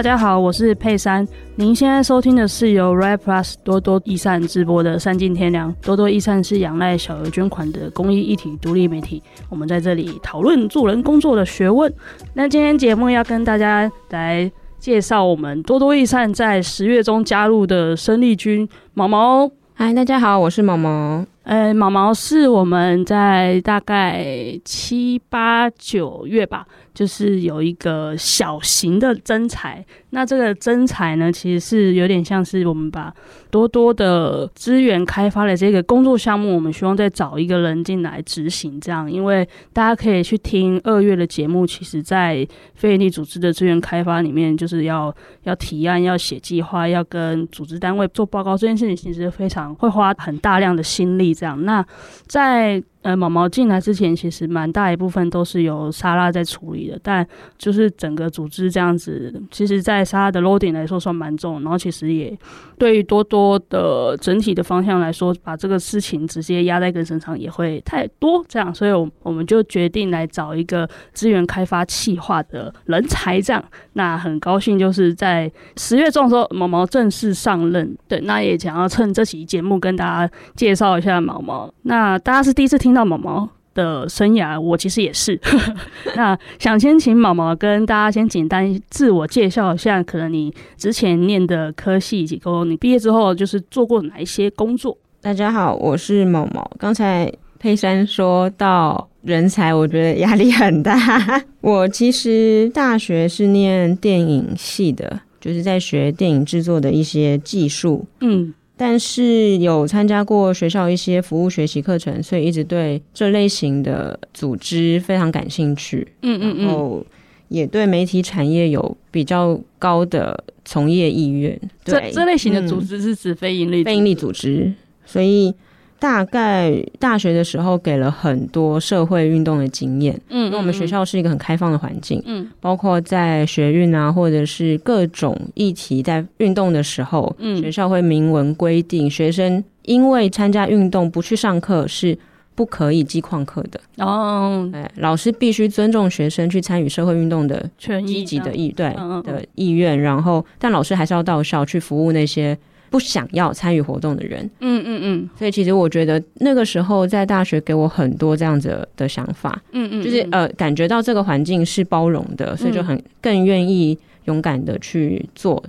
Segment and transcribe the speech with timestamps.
[0.00, 1.28] 大家好，我是佩珊。
[1.56, 5.70] 您现在收听的是由 Red Plus 多多益善直播的《善尽天良》。
[5.84, 9.22] 多多益善是仰赖小额捐款的公益一体独立媒体。
[9.50, 11.92] 我们在这里讨论助人工作的学问。
[12.32, 19.50] 那今天节目要跟大家来介绍我们多多益善在十月中加入的生力军毛毛。
[19.74, 21.26] 嗨，大家好，我是毛毛。
[21.42, 24.24] 呃，毛毛是我们在大概
[24.64, 26.66] 七八九月吧。
[26.92, 33.12] 就是有一个小型的征才，那这个征才呢，其实是有点像是我们把
[33.50, 45.14] 多多的资源开发的这个工作项目，我们希望再找一个人进来执行，这样，因为大家可以去听二月的节目，其实在非营利组织的资源开发里面，就是要
[45.44, 51.64] 要提案、要写计划、要跟组织单位做报告，这件事情其实非常会花很大量的心力，这样。
[51.64, 51.84] 那
[52.26, 57.26] 在呃，毛毛进来之前，其实蛮大一部分都是由莎拉在处理的，但
[57.56, 62.38] 就是整个组织这样子，其实，在莎拉的 load 点来说算蛮重，然后其实也
[62.76, 73.64] 对于多多的整体的方向来说，把这个事情直接压在一个身上也会太多，这样，所以，我我们就决定来找一个资源开发企划的人才，这样。
[73.94, 81.72] 那很高兴，就是在十月中的时候，毛毛正式上任，对，那也想要趁这期节目跟大家介绍一下毛毛。
[81.84, 82.89] 那大家是第一次听。
[82.90, 85.40] 听到毛毛的生涯，我其实也是。
[86.16, 94.98] 那想先请毛毛跟大家先简单自我介绍一下，可能你之前念的科系以及说你毕业之后就是做过哪一些工作。
[95.20, 96.68] 大家好，我是毛毛。
[96.80, 100.98] 刚才佩珊说到人才，我觉得压力很大。
[101.62, 108.04] 我其实大学是念电影系的，就是在学电影制作的一些技术。
[108.20, 108.52] 嗯。
[108.82, 116.08] 但是有参加过学校一些服务学习课程，所以一直对这类型的组织非常感兴趣。
[116.22, 117.04] 嗯嗯嗯，然后
[117.48, 121.60] 也对媒体产业有比较高的从业意愿。
[121.84, 124.72] 对，这这类型的组织是指非盈利、嗯、非盈利组织，
[125.04, 125.54] 所以。
[126.00, 142.18] 大概大学的时候给了很多社会运动的经验，嗯，因为我们学校是一个很开放的环境，嗯，包括在学运啊，或者是各种议题在运动的时候，嗯，学校会明文规定，学生因为参加运动不去上课是
[142.54, 143.78] 不可以记旷课的。
[143.98, 147.68] 哦，哎，老师必须尊重学生去参与社会运动的
[148.06, 152.56] 积极的意对的意愿，然后但老师还是要到校去服务那些。
[152.90, 165.62] 不想要参与活动的人，嗯嗯嗯，所以其实我觉得那个时候在大学给我很多这样子的想法，嗯嗯，就是呃感觉到这个环境是包容的，所以就很更愿意勇敢的去做，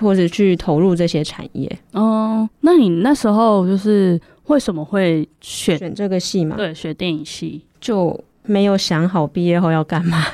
[0.00, 1.70] 或者去投入这些产业。
[1.92, 6.56] 哦，那你那时候就是为什么会选选这个系嘛？
[6.56, 10.24] 对，学电影系就没有想好毕业后要干嘛。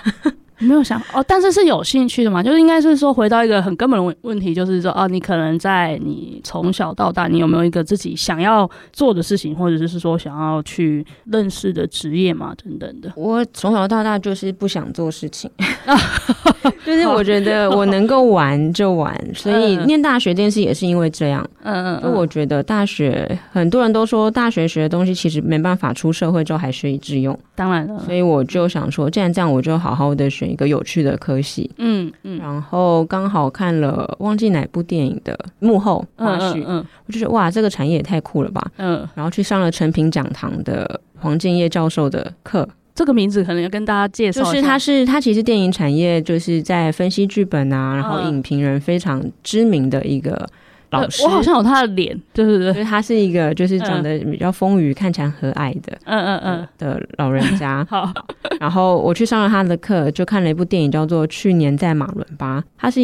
[0.61, 2.43] 没有想哦，但是是有兴趣的嘛？
[2.43, 12.53] 就是应该是说回到一个很根本的问问题，就是说哦，你可能在你从小到大，你有没有一个自己想要做的事情，或者是说想要去认识的职业嘛？
[12.63, 13.13] 等等的。
[13.15, 15.49] 我从小到大就是不想做事情，
[16.85, 21.49] 就是我觉得我能够玩就玩，所以念大学这件事也是因为这样。
[21.63, 30.48] 嗯嗯，就我觉得大学很多人都说大学学的东西其实没办法出社会之后还学以致用，当然了，所以我就想说，既然这样，我就好好的学。
[30.49, 50.49] 一个有趣的科系，嗯嗯，然后刚好看了忘记哪部电影的幕后花絮，嗯，嗯，嗯，我就觉得哇，这个产业也太酷了吧，嗯，然后去上了成品讲堂的黄建业教授的课，这个名字可能要跟大家介绍，就是他是他其实电影产业就是在分析剧本啊，然后影评人非常知名的一个。
[50.91, 52.73] 老师，我好像有他的脸，对对？
[52.73, 56.69] 对，他是一个就是长得比较丰腴、看起来和蔼的，嗯嗯嗯。
[56.79, 57.87] 的老人家。
[57.91, 58.13] 好，
[58.61, 63.01] 然后我去上了他的课，就看了一部电影，叫做《去年在马伦巴》，他是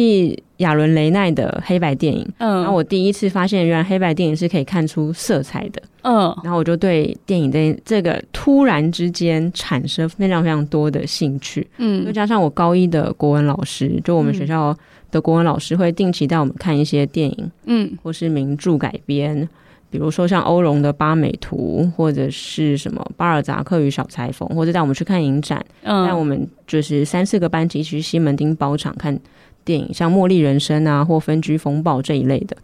[0.57, 2.27] 亚伦雷奈的黑白电影。
[2.37, 5.81] 嗯，然后我第一次发现，原来黑白电影是可以看出色彩的。
[6.03, 11.67] 嗯，然后我就对电影的这个突然之间产生非常非常多的兴趣。
[11.77, 14.75] 嗯，又加上我高一的国文老师，就我们学校。
[15.11, 19.47] 的国文老师会定期带我们看一些电影，嗯，或是名著改编，
[19.89, 29.17] 比如说像欧容的《八美图》，或者是什么巴尔扎克与小裁缝，或者带我们去看影展，嗯，带我们就是三四个班级去西门町包场看
[29.65, 32.55] 电影，像《茉莉人生》啊，或《分居风暴》这一类的。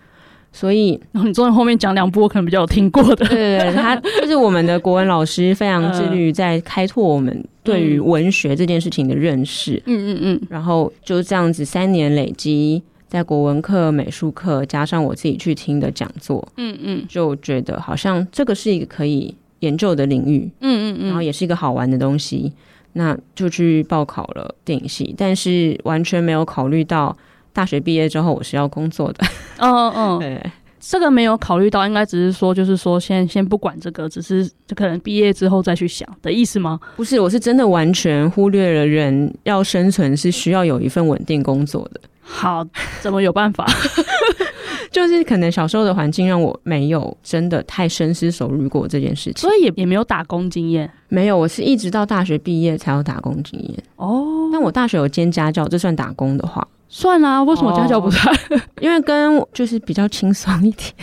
[0.54, 9.82] 所以，然后你坐在后面讲两部我可能比较有听过的，对，对，他 就是我们的国文老师，非常致力于在开拓我们对于文学这件事情的认识。
[9.86, 10.42] 嗯嗯嗯。
[10.50, 20.52] 然后就这样子三年累积，在国文课、美术课，加上我自己去听的讲座，嗯嗯，就觉得好像这个是一个可以研究的领域。
[20.60, 21.06] 嗯嗯嗯。
[21.06, 22.52] 然后也是一个好玩的东西，
[22.94, 27.16] 那就去报考了电影系，但是完全没有考虑到。
[27.54, 29.28] 大学毕业之后我是要工作的。
[29.58, 30.52] 嗯嗯嗯， 对。
[30.80, 36.80] 这个没有考虑到，应该只是说，就是说先，先先不管这个，只是就可能毕业之后再去想的意思吗？
[36.96, 42.02] 不是，我是真的完全忽略了人要生存是需要有一份稳定工作的。
[42.22, 42.66] 好，
[43.02, 43.68] 怎么有办法？
[44.92, 50.92] 就是可能小时候的环境让我没有真的太深思熟虑过这件事情，所以也也没有打工经验。
[51.08, 53.84] 没有，我是一直到大学毕业才有打工经验。
[53.96, 56.68] 哦，但我大学有兼家教，这算打工的话。
[56.90, 58.36] 算啊，为什么家教不算？
[58.52, 60.94] 哦、因为跟就是比较轻松一点。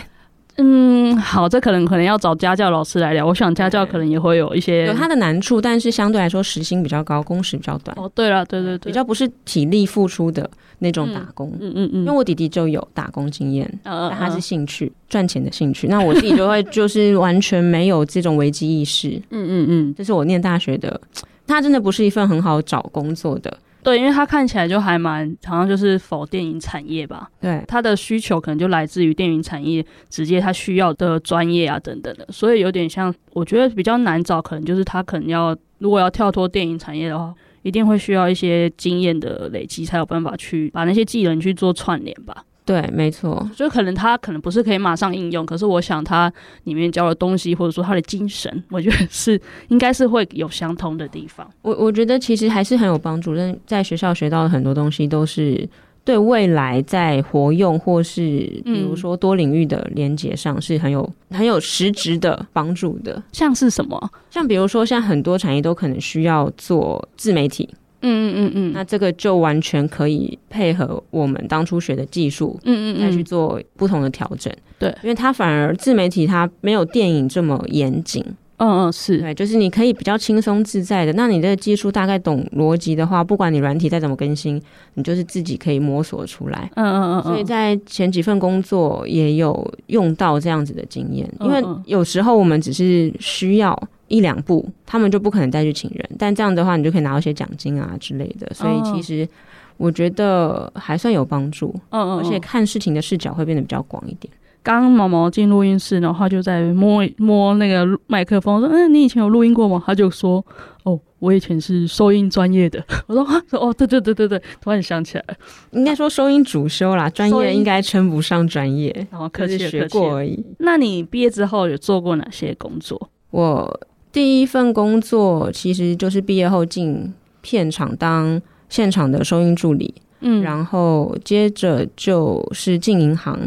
[0.61, 3.25] 嗯，好，这可能可能要找家教老师来聊。
[3.25, 7.97] 我想家教可能也会有一些有它的难处，但是相对来说时薪比较高，工时比较短。
[7.97, 11.49] 哦，对了，对对对，比较不是体力付出的那种打工。
[11.61, 15.87] 嗯嗯嗯，嗯，因为我弟弟就有打工经验，嗯，但他是兴趣赚钱的兴趣。
[15.87, 19.09] 那我自己就会 就是完全没有这种危机意识。
[19.29, 20.99] 嗯嗯嗯，这是我念大学的，
[21.47, 23.57] 他真的不是一份很好找工作的。
[23.81, 27.29] 对，因为他看起来就还蛮，好像就是否电影产业吧。
[27.39, 42.43] 对，他的需求可能就来自于电影产业，直接他需要的专业啊等等的，所以有点像，我觉得比较难找，可能就是他可能要，如果要跳脱电影产业的话，一定会需要一些经验的累积，才有办法去把那些技能去做串联吧。
[42.69, 46.31] 对，没错，就可能他可能不是可以马上应用，可是我想他
[46.65, 51.49] 里面教的东西，或者说他的精神，我觉得是应该是会有相通的地方。
[51.63, 55.67] 我我觉得其实还是很有帮助，但在学校学到的很多东西都是
[56.05, 58.21] 对未来在活用或是
[58.63, 63.19] 比如说多领域的连接上是很有、嗯、很有实质的帮助的。
[63.31, 64.11] 像是什么？
[64.29, 67.67] 像比如说，像很多产业都可能需要做自媒体。
[68.01, 74.53] 嗯嗯嗯嗯，那这个就完全可以配合我们当初学的技术，嗯嗯，再去做不同的调整。
[74.77, 78.23] 对，因为它反而自媒体它没有电影这么严谨。
[78.59, 81.13] 嗯嗯，是对，就是你可以比较轻松自在的。
[81.13, 84.61] 那你的技术大概懂逻辑的话，不管你软体再怎么更新，
[84.93, 86.69] 你就是自己可以摸索出来。
[86.75, 87.23] 嗯嗯嗯。
[87.23, 93.77] 所以在前几份工作也有用到这样子的经验，因为有时候我们只是需要。
[94.09, 98.51] 一两步，他们就不可能再去请人，但这样的话，你就可以拿到一些奖金啊之类的。
[98.55, 99.29] 所以其实
[99.77, 104.33] 我觉得还算有帮助，嗯嗯，而且看事情的视角会变得比较广一点。
[104.61, 110.45] 刚刚毛毛进录音室，然后他就在摸摸那个麦克风，说：“嗯，你以前有录音过吗？”他就说
[110.83, 112.83] ：“哦，我以前是收音专业的。
[113.07, 115.35] ”我说：“啊，哦，对对对对对，突然想起来了，
[115.71, 120.43] 应该说收音主修啦，专业应该称不上专业，然后可是学过而已。
[120.59, 123.09] 那你毕业之后有做过哪些工作？
[123.31, 123.79] 我。
[124.11, 133.39] 第一份工作其实就是毕业后进片场当现场的收音助理，嗯，然后接着就是进银行，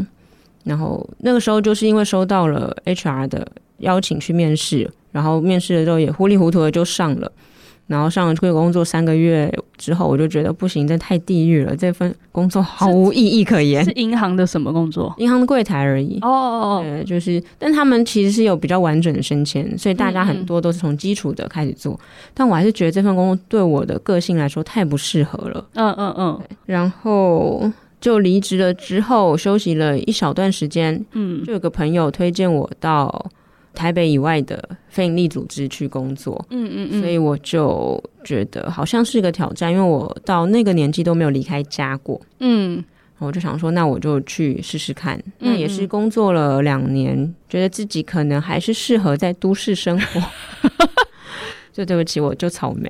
[0.63, 3.47] 然后那个时候就是因为收到了 HR 的
[3.79, 7.31] 邀请去面试，然后面试的时候也糊里糊涂的就上了。
[7.85, 13.83] 然后上了这个工作三个月之后，我就觉得不行，这太地狱了，这份工作毫无意义可言。
[13.83, 15.13] 是银行的什么工作？
[15.17, 16.17] 银行的柜台而已。
[16.21, 21.93] 哦哦哦，对，就是，但他们其实是有比较完整的升迁，所以大家很多都是从基础的开始做。
[21.93, 25.65] 嗯嗯，但我还是觉得这份工作对我的个性来说太不适合了。
[25.73, 26.39] 嗯嗯嗯。
[26.65, 27.69] 然后
[28.03, 31.03] 就离职了之后，休息了一小段时间。
[31.13, 33.31] 嗯，就有个朋友推荐我到。
[33.75, 42.83] 台北以外的非营利组织去工作，嗯嗯嗯，所以我就觉得好像是个挑战，因为我到那个年纪都没有离开家过，嗯，
[43.17, 45.19] 我就想说，那我就去试试看。
[45.39, 50.21] 那也是工作了两年，觉得自己可能还是适合在都市生活。
[51.73, 52.87] 就对不起，我就草莓，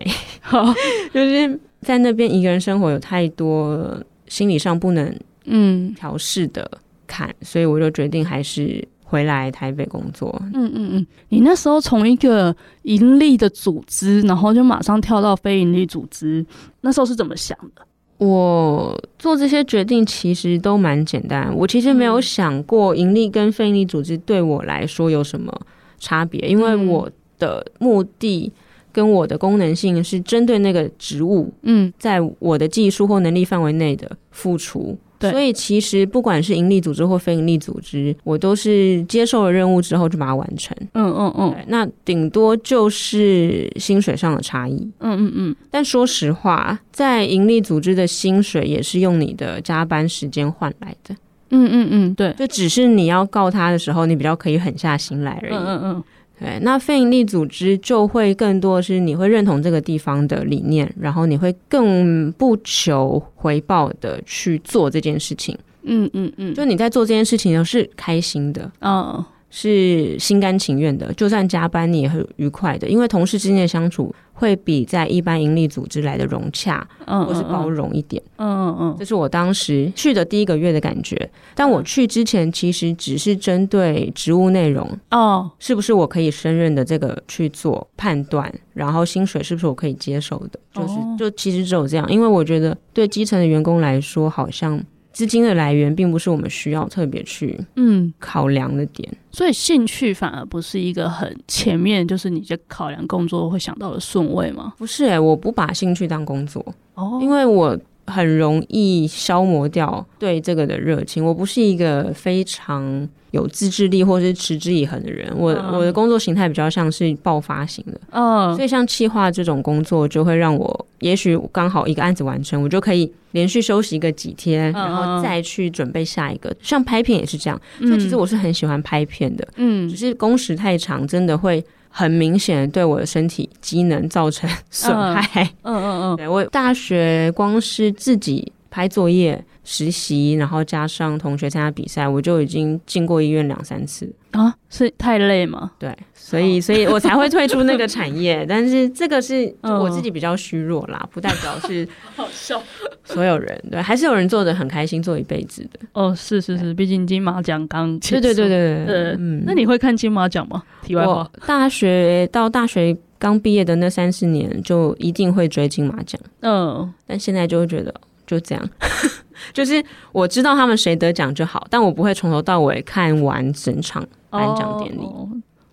[1.14, 4.04] 就是在那边一个人生活有太多
[4.34, 6.70] 心理上不能嗯调试的
[7.06, 8.88] 坎，嗯，所以我就决定还是。
[9.06, 16.44] 回来台北工作，嗯嗯嗯，你那时候从一个盈利的组织，然后就马上跳到非盈利组织，
[16.82, 17.86] 那时候是怎么想的？
[18.18, 25.56] 我做这些决定其实都蛮简单，我其实没有想过盈利跟非盈利组织对我来说有什么
[26.00, 28.52] 差别，因为我的目的
[28.94, 34.98] 跟我的功能性是针对那个职务，嗯，在我的技术或能力范围内的付出。
[35.20, 40.76] 所以其实不管是盈利组织或非盈利组织，我都是接受了任务之后就把它完成。
[40.96, 41.56] 嗯嗯嗯。
[41.68, 44.76] 那顶多就是薪水上的差异。
[45.00, 45.56] 嗯嗯嗯。
[45.72, 51.16] 但说实话，在盈利组织的薪水也是用你的加班时间换来的。
[51.52, 52.34] 嗯嗯嗯，对。
[52.34, 55.54] 就只是你要告他的时候，你比较可以狠下心来而已。
[55.54, 56.04] 嗯嗯嗯。
[56.44, 65.58] 对，那非营利组织就会更多是你会认同这个地方的理念，然后你会更不求回报的去做这件事情。
[65.84, 81.30] 嗯嗯嗯，就你在做这件事情都是开心的，嗯，是心甘情愿的，就算加班你也很愉快的，因为同事之间的相处会比在一般盈利组织来的融洽，嗯，或是包容一点，嗯嗯嗯，这是我当时去的第一个月的感觉。
[81.56, 94.84] 但我去之前，其实只是针对职务内容哦，是不是我可以胜任的这个去做判断，然后薪水是不是我可以接受的，就是就其实只有这样，因为我觉得对基层的员工来说，好像。
[95.14, 98.12] 资金的来源并不是我们需要特别去嗯。
[98.20, 104.74] 考量的点，嗯，所以兴趣反而不是一个很前面，就是你在考量工作会想到的顺位吗？
[104.78, 106.66] 不是诶、欸，我不把兴趣当工作
[106.96, 111.24] 哦，因为我很容易消磨掉对这个的热情。
[111.24, 113.08] 我不是一个非常。
[113.34, 126.56] 有自制力或是持之以恒的人，我、uh, 我的工作形态比较像是爆发型的，嗯，uh, 所以像企划这种工作就会让我，也许刚好一个案子完成，我就可以连续休息个几天，uh, 然后再去准备下一个。
[126.62, 131.66] 像拍片也是这样，所以其实我是很喜欢拍片的，嗯，只是工时太长，真的会
[131.96, 135.44] 很明显对我的身体机能造成损害。
[135.62, 139.46] 嗯嗯嗯，对，我大学光是自己拍作业。
[139.64, 144.54] 实习，然后加上同学参加比赛，我就已经进过医院两三次啊！
[144.70, 145.72] 是太累吗？
[145.80, 148.46] 对，所以，所以我才会退出那个产业。
[148.50, 152.62] 但是这个是我自己比较虚弱啦，不代表是 好笑。
[153.06, 155.80] 所有人对，还是有人做的很开心，做一辈子的。
[155.94, 159.44] 哦，是是是，毕竟金马奖刚对对对对对，嗯。
[159.46, 160.64] 那你会看金马奖吗？
[160.82, 166.20] 题外话，大学到大学刚毕业的那三四年，就一定会追金马奖。
[166.42, 167.94] 嗯，但现在就会觉得。
[168.26, 168.70] 就这样，
[169.54, 175.08] 就是我知道他们谁得奖就好，但我不会从头到尾看完整场颁奖典礼。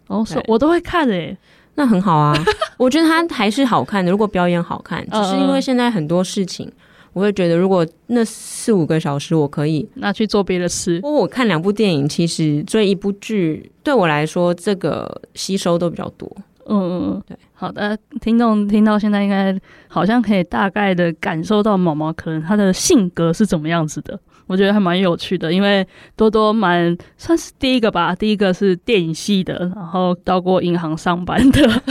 [0.08, 1.36] 哦，是，我都会看诶，
[1.76, 2.34] 那很好啊。
[2.76, 6.70] 我觉得他还是好看的，如果表演好看，只是因为现在很多事情，
[7.12, 11.00] 我会觉得如果那四五个小时我可以拿去做别的事。
[11.00, 16.28] 不过我看两部电影，其实追一部剧对我来说，这个吸收都比较多。
[16.70, 19.58] 嗯嗯嗯，对，好的，听众听到现在应该
[19.88, 25.84] 好像可以大概的感受到毛毛可能他的性格是怎么样子的，我觉得还蛮有趣的，因为
[26.14, 31.82] 多多蛮算是第一个吧，第一个是电影系的，然后到过银行上班的，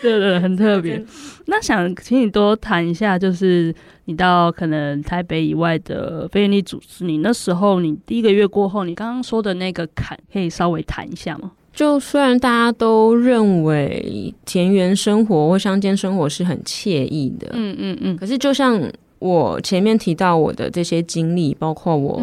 [0.00, 1.00] 对，对，很特别。
[1.46, 3.72] 那想请你多谈一下，就是
[4.06, 11.52] 你到可能台北以外的非营利组织，你那时候你第一个月过后，你刚刚说的那个坎，可以稍微谈一下吗？
[11.72, 18.80] 就虽然大家都认为田园生活或乡间生活是很惬意的，嗯嗯嗯，可是就像
[19.18, 22.22] 我前面提到我的这些经历，包括我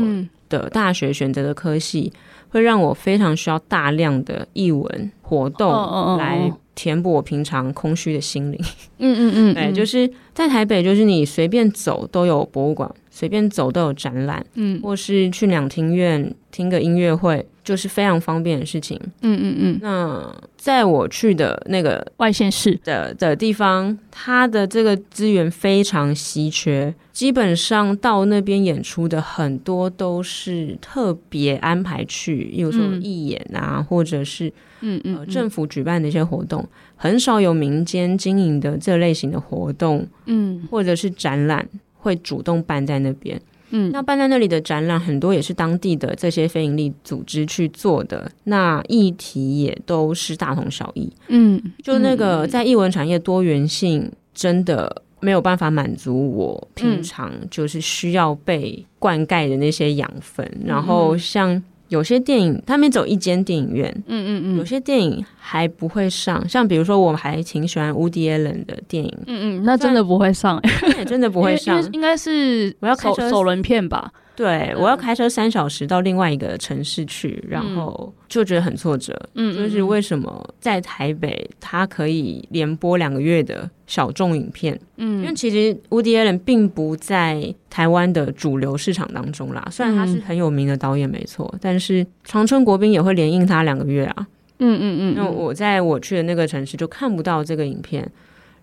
[0.50, 2.12] 的大学选择的科系，
[2.50, 5.72] 会让我非常需要大量的译文活动
[6.18, 8.60] 来填补我平常空虚的心灵。
[9.00, 12.90] 嗯嗯嗯， 对，就是在台北，就是你随便走都有博物馆，
[13.20, 17.46] 随便走都有展览，嗯，或是去两厅院听个音乐会。
[17.62, 19.00] 就是非常方便的事情。
[19.22, 19.80] 嗯嗯嗯。
[19.80, 43.40] 那在我去的那个外县市的的地方，它的这个资源非常稀缺，基本上到那边演出的很多都是特别安排去，有时候义演啊，嗯、或者是嗯嗯、呃、政府举办的一些活动，很少有民间经营的这类型的活动，嗯，或者是展览会主动办在那边。
[43.70, 51.08] 嗯，那办在那里的展览很多也是当地的这些非营利组织去做的，那议题也都是大同小异。
[51.28, 61.62] 嗯，就那个在艺文产业多元性真的没有办法满足我平常就是需要被灌溉的那些养分，嗯、然后像。
[61.90, 70.62] 有些电影他们走一间电影院，嗯嗯嗯，有些电影还不会上，像比如说我还挺喜欢 Woody Allen 的电影，嗯嗯，那真的不会上，
[71.08, 74.12] 真的不会上，应该是我要开首轮片吧。
[74.40, 79.14] 对，我要开车三小时到另外一个城市去，然后就觉得很挫折。
[79.36, 84.80] 嗯，就是为什么在台北他可以连播两个月的小众影片？
[84.96, 89.68] 嗯，因为其实 Woody Allen 并不在台湾的主流市场当中啦。
[89.70, 94.26] 虽然他是很有名的导演，没错，但是长春国宾也会连映他两个月啊。
[94.60, 98.10] 嗯嗯嗯，那我在我去的那个城市就看不到这个影片。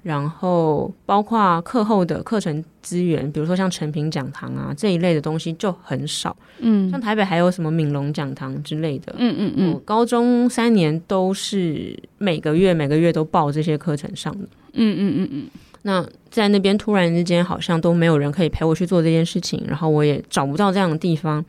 [0.07, 6.37] 然后包括课后的课程资源，比如说像成品讲堂啊这一类的东西就很少。
[6.61, 9.13] 嗯，像台北还有什么敏龙讲堂之类的。
[9.19, 14.47] 嗯嗯嗯，我高中三年都是每个月每个月都报这些课程上的。
[14.75, 15.47] 嗯嗯嗯嗯。
[15.83, 21.45] 那在那边突然之间好像都没有人可以陪我去做这件事情，然后我也找不到这样的地方，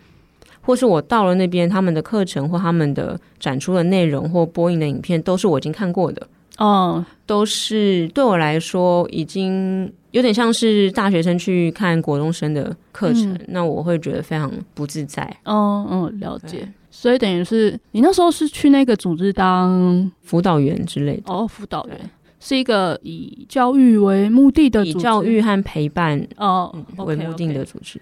[0.61, 6.27] 或是我到了那边，他们的课程或他们的展出的内容或播映的影片都是我已经看过的。
[6.57, 15.23] 哦，都是对我来说已经有点像是大学生去看国中生的课程，嗯、那我会觉得非常不自在。
[15.45, 16.67] 哦，嗯，了解。
[16.89, 21.33] 所以等于是你那时候是去那个组织当辅导员之类的。
[21.33, 22.09] 哦，辅导员。
[22.39, 27.99] 是一个以教育为目的的组织，以教育和陪伴哦、嗯、为目的的组织。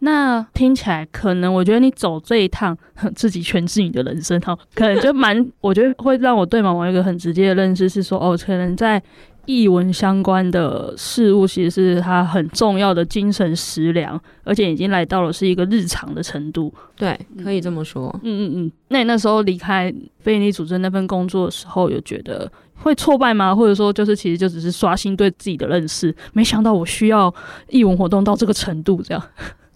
[0.00, 2.76] 那听起来可能，我觉得你走这一趟，
[3.16, 9.02] 自己诠释你的人生哈， 可能就蛮，我觉得会让我对毛毛有一个很直接的认识是说，哦，可能在。
[9.48, 16.74] 译文相关的事物，其实是他很重要的精神食粮，而且已经来到了是一个日常的程度。
[16.96, 18.10] 对，可以这么说。
[18.24, 18.72] 嗯嗯嗯。
[18.88, 23.54] 那你那时候离开非营利组织那份工作的时候，有觉得会挫败吗？
[23.54, 26.12] 或者说，就是其实就只是刷新对自己的认识？
[26.32, 27.32] 没想到我需要
[27.68, 29.22] 译文活动到这个程度，这样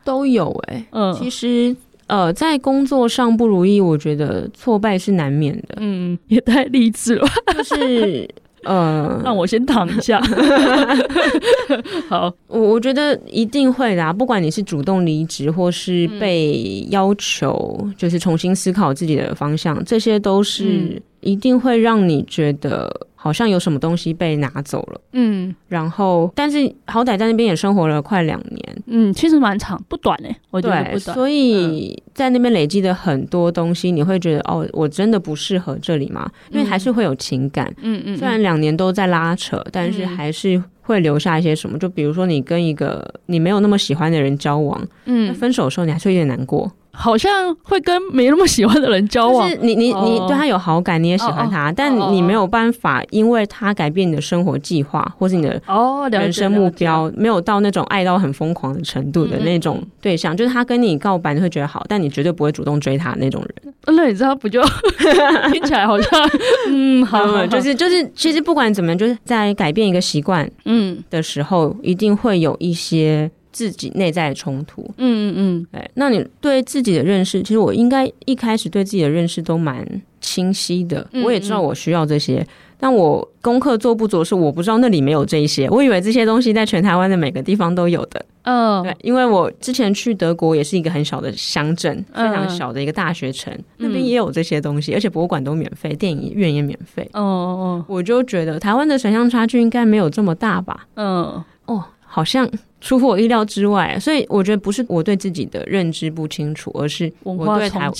[0.04, 0.87] 都有哎、欸。
[0.92, 1.75] 嗯，其实
[2.07, 5.76] 呃，在工作上不如意，我觉得挫败是难免的。
[5.78, 8.28] 嗯，也太励志了，就是。
[8.62, 10.21] 呃， 让我先躺一下。
[12.11, 22.95] 好，我我觉得一定会的啊，不管你是主动离职，或是被要求，就是重新思考自己的方向，这些都是一定会让你觉得。
[23.22, 31.14] 好像有什么东西被拿走了，嗯，然后但是好歹在那边也生活了快两年，嗯，其实蛮长，不短哎，我觉得不短。
[31.14, 36.30] 所以在那边累积的很多东西，你会觉得哦，我真的不适合这里吗？
[36.50, 41.78] 因为还是会有情感，嗯嗯，虽然两年都在拉扯，但是还是会留下一些什么。
[41.78, 46.72] 就比如说你跟一个你没有那么喜欢的人交往，嗯，那分手的时候你还是会有点难过。
[47.00, 63.75] 好像会跟没那么喜欢的人交往，就是你你你对他有好感，你也喜欢他，哦、但你没有办法，因为他改变你的生活计划，或是你的哦人生目标，哦、没有到那种爱到很疯狂的程度的那种对象，嗯、就是他跟你告白你会觉得好，但你绝对不会主动追他那种人。
[63.97, 64.61] 那你知道不就？
[65.52, 66.30] 听起来好像
[66.69, 71.02] 嗯好，好，好，就是就是其实不管怎么样，就是在改变一个习惯嗯。
[71.09, 73.30] 的时候，嗯、一定会有一些。
[73.52, 79.85] 自己内在的冲突，嗯嗯嗯，对，那你对自己的认识，其实我应该一开始对自己的认识都蛮
[80.21, 82.47] 清晰的，我也知道我需要这些，
[82.78, 102.50] 但我功课做不足是我不知道那里没有这一些，我以为这些东西在全台湾的每个地方都有的，嗯，对，因为我之前去德国也是一个很小的乡镇，非常小的一个大学城，嗯、那边也有这些东西，而且博物馆都免费，电影院也免费，哦哦哦，我就觉得台湾的城乡差距应该没有这么大吧，嗯，哦，好像。
[102.82, 107.90] 出乎我意料之外，所以我觉得不是我对自己的认知不清楚，而是我对台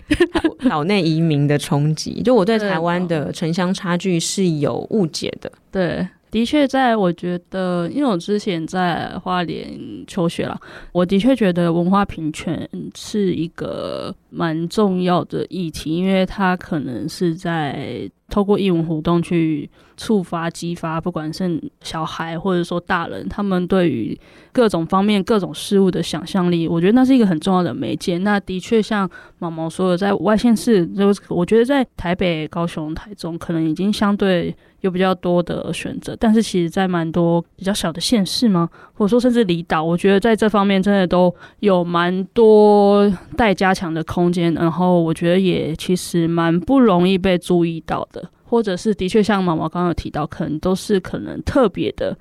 [0.70, 2.22] 岛内移民的冲击。
[2.22, 5.52] 就我对台湾的城乡差距是有误解的。
[5.70, 9.68] 对，的确，在我觉得，因为我之前在花莲
[10.06, 10.58] 求学了，
[10.92, 18.10] 我的确觉得文化平权是一个蛮重要的议题，因为它可能是在。
[18.30, 24.18] 透过艺文活动去触发、激发，不管是小孩或者说大人，他们对于
[24.52, 28.16] 各种方面、各种事物的想象力，我觉得那是一个很重要的媒介。
[28.16, 29.06] 那的确像
[29.38, 36.16] 毛毛说的，在外县市，就我觉得在台北、高雄、台中，可能已经相对有比较多的选择。
[36.18, 44.54] 但是其实，在蛮多比较小的县市嘛，或者说甚至离岛，我觉得在这方面真的都有蛮多待加强的空空间。
[44.54, 48.30] 然后我觉得也其实蛮不容易被注意到的。
[48.44, 52.14] 或者是的确像毛毛刚刚有提到，可能都是可能特别的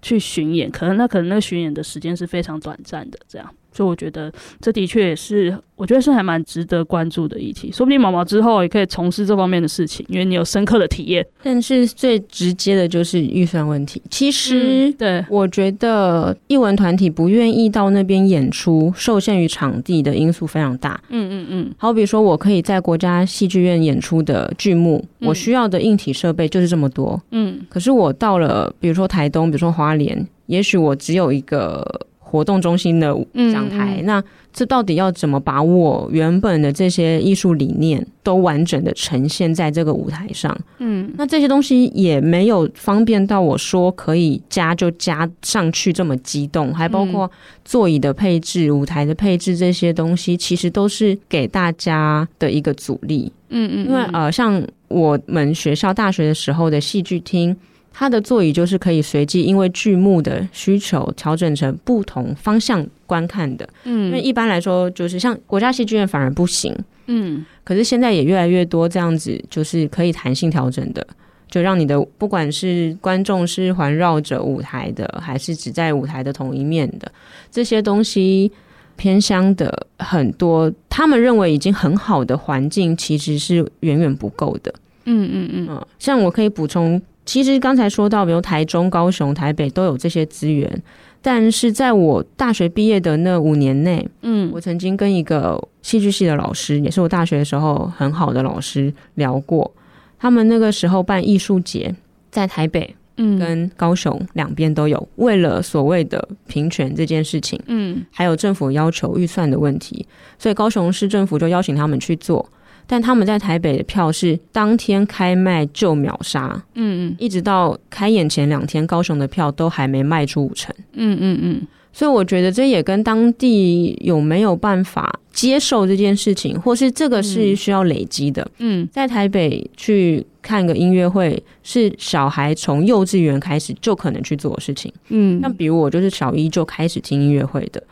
[0.00, 3.54] 去巡演，可能那可能那个巡演的时间是非常短暂的，这样。
[3.72, 7.72] 所以我觉得这的确也是，我觉得是还蛮值得关注的议题。
[7.72, 11.26] 说不定毛毛之后也可以从事这方面的事情，因为你有深刻的体验。
[11.42, 14.02] 但是最直接的就是预算问题。
[14.10, 21.00] 其实，嗯、对，我觉得艺文团体不愿意到那边演出，受限于场地的因素非常大。
[21.08, 21.74] 嗯嗯嗯。
[21.78, 27.20] 好比说，我可以在国家戏剧院演出的剧目，嗯、我需要的硬体设备就是这么多。
[27.30, 27.60] 嗯。
[27.68, 32.06] 可是我到了，比如说台东，比如说花莲，也许我只有一个。
[32.32, 33.14] 活动中心的
[33.52, 40.56] 讲台，嗯嗯，那这到底要怎么把我原本的这些艺术理念都完整的呈现在这个舞台上？
[40.78, 47.30] 嗯，那这些东西也没有方便到我说可以加就加上去这么激动，还包括
[47.66, 53.30] 座椅的配置、舞台的配置这些东西，其实都是给大家的一个阻力。
[53.50, 57.54] 嗯嗯，因为呃，像我们学校大学的时候的戏剧厅。
[57.92, 66.74] 它的座椅就是可以随机因为剧目的需求调整成不同方向观看的，嗯，因为一般来说就是像国家戏剧院反而不行，
[67.06, 71.06] 嗯，可是现在也越来越多这样子，就是可以弹性调整的，
[71.50, 77.12] 就让你的不管是观众是环绕着舞台的，还是只在舞台的同一面的，
[77.50, 78.50] 这些东西
[78.96, 84.72] 偏乡的很多，他们认为已经很好的环境，其实是远远不够的，
[85.04, 87.00] 嗯嗯嗯，嗯，像我可以补充。
[87.24, 90.82] 其实刚才说到，比如台中、高雄、台北都有这些资源，
[91.20, 99.72] 但是在我大学毕业的那五年内，嗯，我曾经跟一个戏剧系的老师，也是我大学的时候很好的老师聊过，
[100.18, 101.94] 他们那个时候办艺术节，
[102.30, 102.94] 在台北。
[103.18, 110.06] 嗯，跟高雄两边都有，为了所谓的平权这件事情，嗯，还有政府要求预算的问题，
[110.38, 112.48] 所以高雄市政府就邀请他们去做，
[112.92, 121.62] 但他们在台北的票是当天开卖就秒杀，嗯嗯，一直到开演前两天，高雄的票都还没卖出五成，嗯嗯嗯。
[121.90, 128.46] 所以我觉得这也跟当地有没有办法接受这件事情，或是这个是需要累积的。
[128.58, 134.92] 嗯，在台北去看个音乐会，是小孩从幼稚园开始就可能去做的事情。
[135.08, 137.82] 嗯，像比如我就是小一就开始听音乐会的。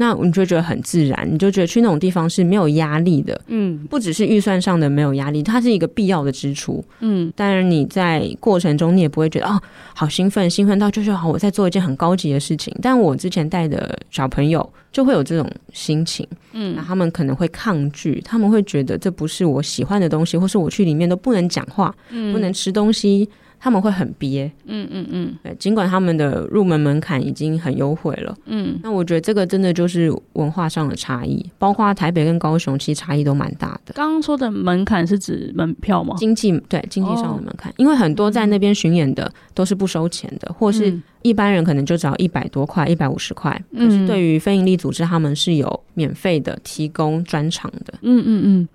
[0.00, 7.30] 那你就觉得很自然，你就觉得去那种地方是没有压力的，嗯，不只是预算上的没有压力，它是一个必要的支出，嗯。
[7.36, 9.60] 当然你在过程中你也不会觉得哦，
[9.94, 12.74] 好兴奋，兴奋到就是好，我在做一件很高级的事情。
[12.80, 23.28] 但我之前带的小朋友就会有这种心情，嗯，那他们可能会抗拒，他们会觉得这不是我喜欢的东西，或是我去里面都不能讲话，嗯，不能吃东西。
[23.62, 33.92] 他们会很憋，嗯嗯嗯，对，尽管他们的入门门槛已经很优惠了，嗯，那我觉得这个真的就是文化上的差异，包括台北跟高雄，其实差异都蛮大的。
[33.92, 36.14] 刚刚说的门槛是指门票吗？
[36.16, 47.92] 经济，对，经济上的门槛，哦，因为很多在那边巡演的都是不收钱的，或是一般人可能就只要一百多块、一百五十块，可是对于非营利组织，他们是有免费的提供专场的。
[48.00, 48.68] 嗯嗯嗯，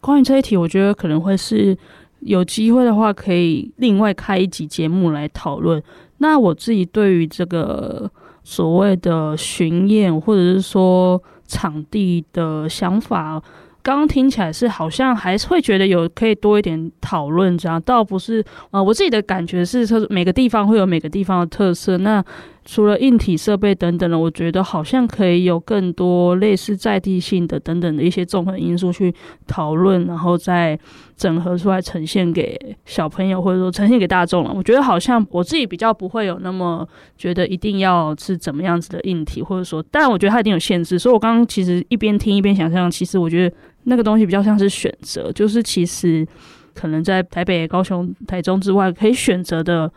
[0.00, 1.76] 关于这一题，我觉得可能会是。
[2.20, 5.82] 有机会的话，可以另外开一集节目来讨论。
[6.18, 8.10] 那我自己对于这个
[8.44, 13.42] 所谓的巡演或者是说场地的想法，
[13.82, 21.96] 刚刚听起来是好像还是会觉得有可以多一点讨论，这样倒不是呃，我自己的感觉是说每个地方会有每个地方的特色。
[21.98, 22.22] 那
[22.64, 29.12] 除了硬体设备等等的，我觉得好像可以有更多类似在地性的等等的一些综合因素去
[29.46, 30.78] 讨论，然后再
[31.16, 34.52] 整合出来呈现给小朋友或者说呈现给大众了。
[34.54, 40.98] 我觉得好像我自己比较不会有那么觉得一定要是怎么样子的硬体，或者说，但我觉得它一定有限制。
[40.98, 46.26] 所以我刚刚其实一边听一边想象，其实我觉得那个东西比较像是选择，就是其实
[46.74, 49.90] 可能在台北、高雄、台中之外可以选择的。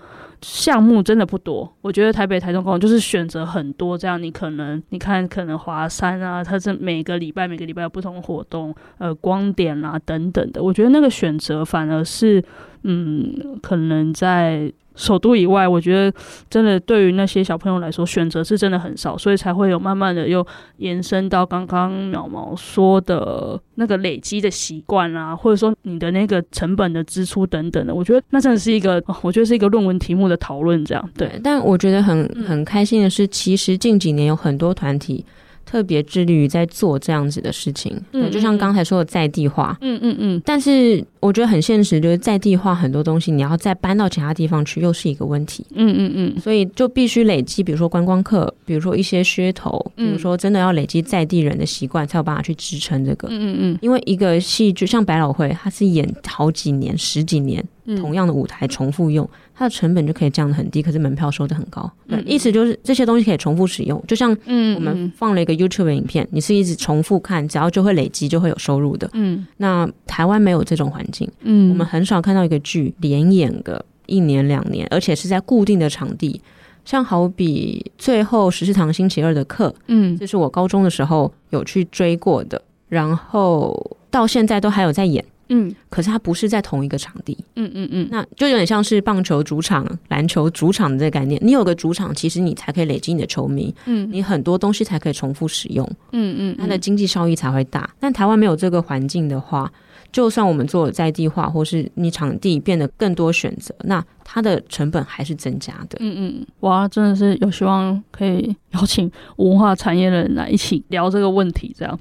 [0.44, 12.44] 项目真的不多，我觉得台北、台中、高雄就是选择很多，这样你可能你看，可能华山啊，它是每个礼拜每个礼拜有不同活动，呃，光点啊等等的，我觉得那个选择反而是，
[12.84, 14.72] 嗯，可能在。
[14.96, 16.16] 首都以外，我觉得
[16.52, 20.46] 真的对于那些小朋友来说，选择是真的很少，所以才会有慢慢的又
[20.78, 27.96] 延伸到刚刚淼毛说的那个累积的习惯啊，或者说你的那个成本的支出等等的。
[27.96, 31.40] 我觉得那真的是一个，我觉得是一个论文题目的讨论，这样对。
[31.44, 35.26] 但我觉得很很开心的是，其实近几年有很多团体。
[35.66, 40.42] 特别致力于在做这样子的事情，嗯，就像刚才说的在地化，嗯嗯嗯。
[40.46, 46.40] 但是我觉得很现实，就是在地化很多东西，你要再搬到其他地方去，又是一个问题，嗯嗯嗯。
[46.40, 53.78] 所以就必须累积，比如说观光客，比如说一些噱头，比如说真的要累积在地人的习惯，才有办法去支撑这个，嗯嗯嗯。
[53.82, 57.64] 因为一个戏剧像百老汇，它是演好几年、十几年。
[57.98, 59.30] 同样的舞台重复用，
[59.64, 61.90] 它的成本就可以降得很低，可是门票收的很高。
[62.08, 64.36] 对，意思就是这些东西可以重复使用，就像
[64.76, 69.10] 我们放了一个 YouTube 影片，你是一直重复看，只要就会累积，就会有收入的。
[69.14, 76.42] 嗯，那台湾没有这种环境，嗯，我们很少看到一个剧连演个一年两年，而且是在固定的场地，
[76.84, 85.24] 像好比最后十四堂星期二的课，嗯，这是我高中的时候有去追过的，然后到现在都还有在演。
[85.50, 91.40] 嗯，可是它不是在同一个场地，嗯嗯嗯，那就有点像是棒球主场、篮球主场的这个概念。
[91.44, 97.90] 你有个主场，其实你才可以累积你的球迷，嗯，你很多东西才可以重复使用，嗯嗯，它的经济效益才会大。
[98.00, 99.72] 但台湾没有这个环境的话，
[100.12, 105.98] 就算我们做在地化，或是你场地变得更多选择，那它的成本还是增加的。
[106.00, 112.00] 嗯嗯，哇，真的是有希望可以邀请文化产业的人来一起聊这个问题，这样。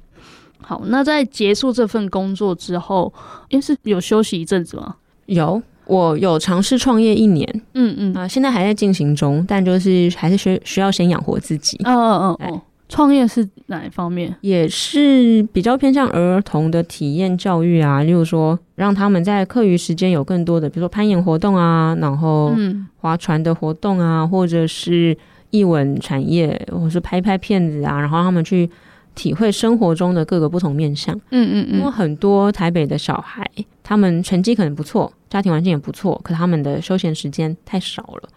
[0.62, 3.12] 好，那在结束这份工作之后，
[3.48, 4.94] 因为是有休息一阵子吗？
[5.27, 11.79] 有，我有尝试创业一年，嗯嗯啊、呃，现在还在进行中，但就是还是需需要先养活自己。
[11.85, 14.35] 嗯嗯嗯，创业是哪一方面？
[14.40, 22.53] 也是比较偏向儿童的体验教育啊，例如说让他们在课余时间有更多的，比如说攀岩活动啊，然后
[22.98, 25.16] 划船的活动啊，或者是
[25.51, 28.68] 艺文产业，或者是拍拍片子啊，然后让他们去。
[29.14, 33.48] 体会生活中的各个不同面向，嗯嗯嗯，因为很多台北的小孩，
[33.83, 38.29] 他们成绩可能不错，家庭环境也不错，可他们的休闲时间太少了，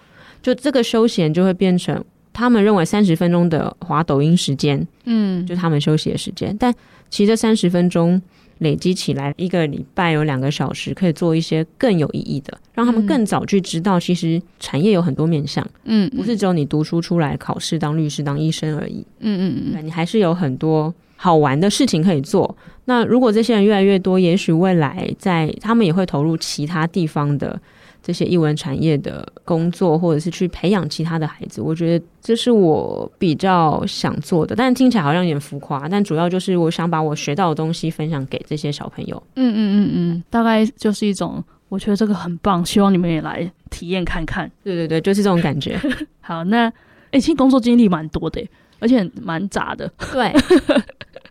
[0.42, 6.74] 就这个休闲就会变成他们认为三十分钟的滑抖音时间，嗯，就他们休息的时间，但
[7.10, 8.22] 其实这三十分钟
[8.60, 22.56] 累积起来，一个礼拜有两个小时可以做一些更有意义的，让他们更早去知道，其实产业有很多面向，嗯，不是只有你读书出来考试当律师当医生而已，嗯嗯嗯，你还是有很多好玩的事情可以做。
[22.86, 27.60] 那如果这些人越来越多，也许未来在他们也会投入其他地方的。
[28.06, 34.56] 这些艺文产业的工作，或者是去培养其他的孩子，我觉得这是我比较想做的。
[34.56, 39.24] 但听起来好像有点浮夸，但主要就是我想把我学到的东西分享给这些小朋友。
[39.38, 44.48] 嗯嗯嗯嗯，大概就是一种，我觉得这个很棒，希望你们也来体验看看。
[44.64, 45.76] 对对对，就是这种感觉。
[46.22, 46.72] 好，那
[47.10, 49.92] 哎，其实工作经历蛮多的，而且蛮杂的。
[50.14, 50.32] 对，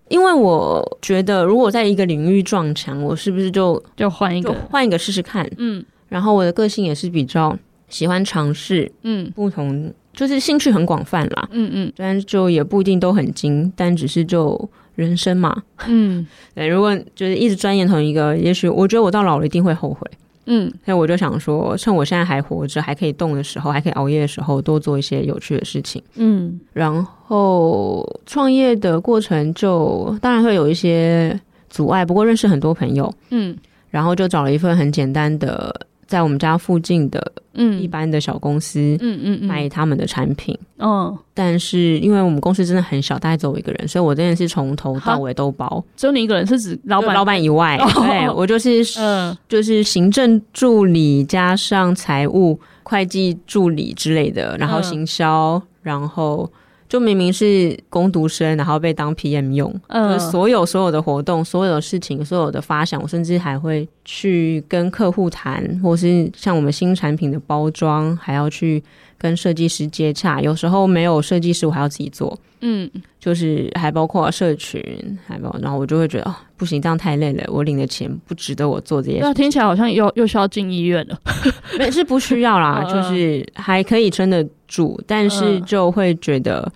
[0.09, 5.49] 因为我觉得如果在一个领域撞墙，我是不是就就换一个换一个试试看？
[5.59, 5.85] 嗯。
[6.09, 7.57] 然后我的个性也是比较
[7.89, 20.09] 喜欢尝试，嗯，不同就是兴趣很广泛啦，嗯嗯，虽然就也不一定都很精，但只是就人生嘛，嗯， 对，如果就是一直钻研同一个，也许我觉得我到老了一定会后悔，
[20.47, 31.39] 嗯，所以我就想说，趁我现在还活着，还可以动的时候，还可以熬夜的时候，多做一些有趣的事情，嗯，然后创业的过程就当然会有一些
[31.69, 33.57] 阻碍，不过认识很多朋友，嗯，
[33.91, 35.87] 然后就找了一份很简单的。
[36.15, 45.85] 在我们家附近的，嗯，一般的小公司，嗯嗯嗯，卖他们的产品，嗯，但是因为我们公司真的很小，大概只有我一个人，所以我真的是从头到尾都包。
[45.97, 47.13] 只有你一个人是指老板？
[47.13, 56.49] 老板以外，哦、对，我就是，嗯，就是行政助理加上财务、会计助理之类的，然后行销，嗯、然后。
[56.95, 68.81] 就明明是攻读生，然后被当 PM 用，呃，所有所有的活动、所有的事情、所有的发想，我甚至还会去跟客户谈，或是像我们新产品的包装，还要去
[69.19, 70.41] 跟设计师接洽。
[70.41, 72.39] 有时候没有设计师，我还要自己做。
[72.67, 74.83] 嗯，就是还包括社群，
[75.27, 79.23] 还包括，然后我就会觉得哦，不行，这样太累了，我领的钱不值得我做这些事。
[79.23, 81.21] 那听起来好像又又需要进医院了。
[81.79, 86.67] 没是不需要啦，就是还可以撑得住，但是就会觉得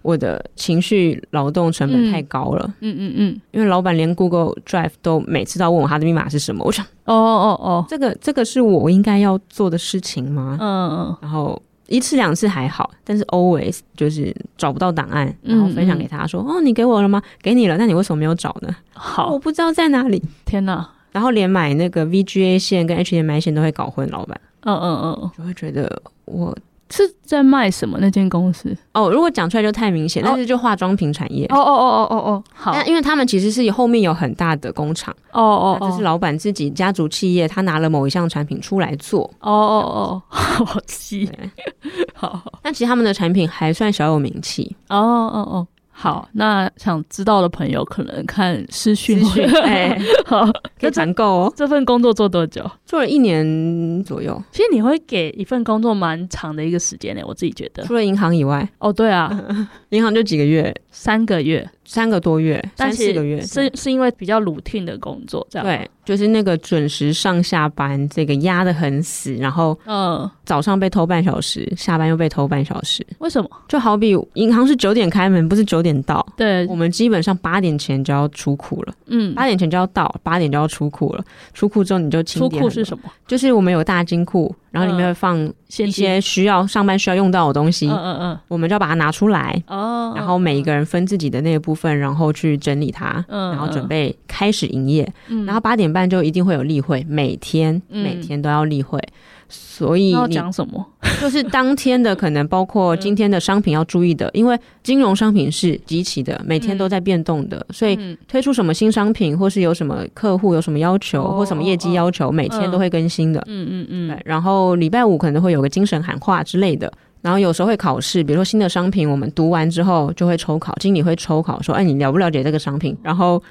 [0.00, 2.74] 我的情绪劳动成本太高了。
[2.80, 10.56] 嗯嗯嗯，因为老板连 Google Drive 都每次都要问我他的密码是什么，我想，哦哦哦，这个这个是我应该要做的事情吗？
[10.58, 11.60] 嗯嗯，然后。
[11.88, 17.22] 一次两次还好，但是 always 就是找不到档案，然后分享给他说：“嗯嗯哦，你给我了吗？
[17.40, 20.22] 给你了，那你为什么没有找呢？”好，我不知道在哪里。
[20.44, 20.88] 天哪！
[21.12, 24.38] 然后连买那个 VGA 线跟 HDMI 线都会搞混，老板。
[24.62, 26.56] 嗯嗯嗯，就会觉得我。
[26.90, 28.76] 是在卖什么那间公司？
[28.92, 31.44] 哦，如果讲出来就太明显，但是就化妆品产业。
[31.46, 32.82] 哦哦哦哦哦哦，好。
[32.84, 35.14] 因为他们其实是后面有很大的工厂。
[35.32, 39.22] 哦哦哦，这是老板自己家族企业，他拿了某一项产品出来做。
[39.40, 41.28] 哦哦哦， 好气。
[42.14, 44.76] 好，但其实他们的产品还算小有名气。
[44.88, 45.66] 哦哦哦。
[45.98, 49.18] 好，那想知道的朋友可能看私讯。
[49.64, 50.44] 哎， 好，
[50.78, 51.52] 可以团购哦。
[51.56, 52.70] 这份工作做多久？
[52.84, 54.40] 做了一年左右。
[54.52, 57.82] 其实你会给一份工作蛮长的一个时间呢，我自己觉得。
[57.84, 59.30] 除了银行以外，哦，对啊，
[59.88, 61.66] 银行就几个月，三个月。
[61.86, 73.48] 三个多月，三四个月，是是因为比较 routine 的工作，这样对，就是那个准时上下班，这个压得很死，然后嗯，早上被偷半小时，下班又被偷半小时，为什么？
[73.68, 82.60] 就好比银行是九点开门，不是九点到，对，我们基本上八点前就要出库了，嗯，八点前就要到，八点就要出库了，出库之后你就清点。
[82.60, 83.04] 出库是什么？
[83.26, 85.38] 就是我们有大金库，然后里面会放
[85.78, 92.56] 一些需要上班需要用到的东西，嗯嗯嗯，我们就要把它拿出来，哦，然后每一个人分自己的那个部分，然后去。
[92.66, 99.00] 整理它，然后准备开始营业，嗯、然后八点半就一定会有例会，每天、嗯、每天都要例会，
[99.48, 100.84] 所以你要讲什么？
[101.20, 113.42] 就是当天的可能包括今天的商品要注意的，因为金融商品是极其的，每天都在变动的，所以推出什么新商品，或是有什么客户有什么要求，或什么业绩要求，每天都会更新的。
[113.46, 114.20] 嗯嗯嗯。
[114.24, 116.92] 然后礼拜五可能会有个精神喊话之类的。
[117.22, 123.42] 然后有时候会考试，比如说新的商品，我们读完之后就会抽考，经理会抽考说：“哎，你了不了解这个商品？”然后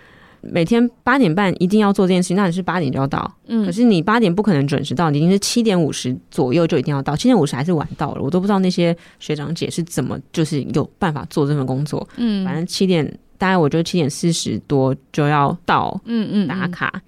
[0.51, 3.29] 每天八点半一定要做这件事情，那你是八点就要到。
[3.47, 7.15] 嗯，可是你八点不可能准时到，你一定是七点五十左右就一定要到。
[7.15, 12.08] 七点五十还是晚到了，我都不知道那些学长姐是怎么就是有办法做这份工作。
[12.17, 13.05] 嗯，反正七点
[13.38, 16.91] 大概我觉得七点四十多就要到，嗯嗯，打卡。
[16.93, 17.01] 嗯嗯嗯，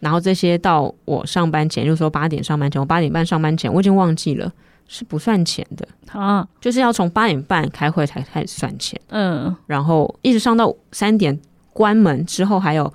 [0.00, 4.52] 然后这些到我上班前，就是说八点上班前，我八点半上班前，我已经忘记了。
[4.88, 8.96] 是不算钱的啊，就是要从八点半开会才开始算钱。
[9.08, 11.36] 嗯，然后一直上到三点
[11.76, 12.90] 关门之后，还有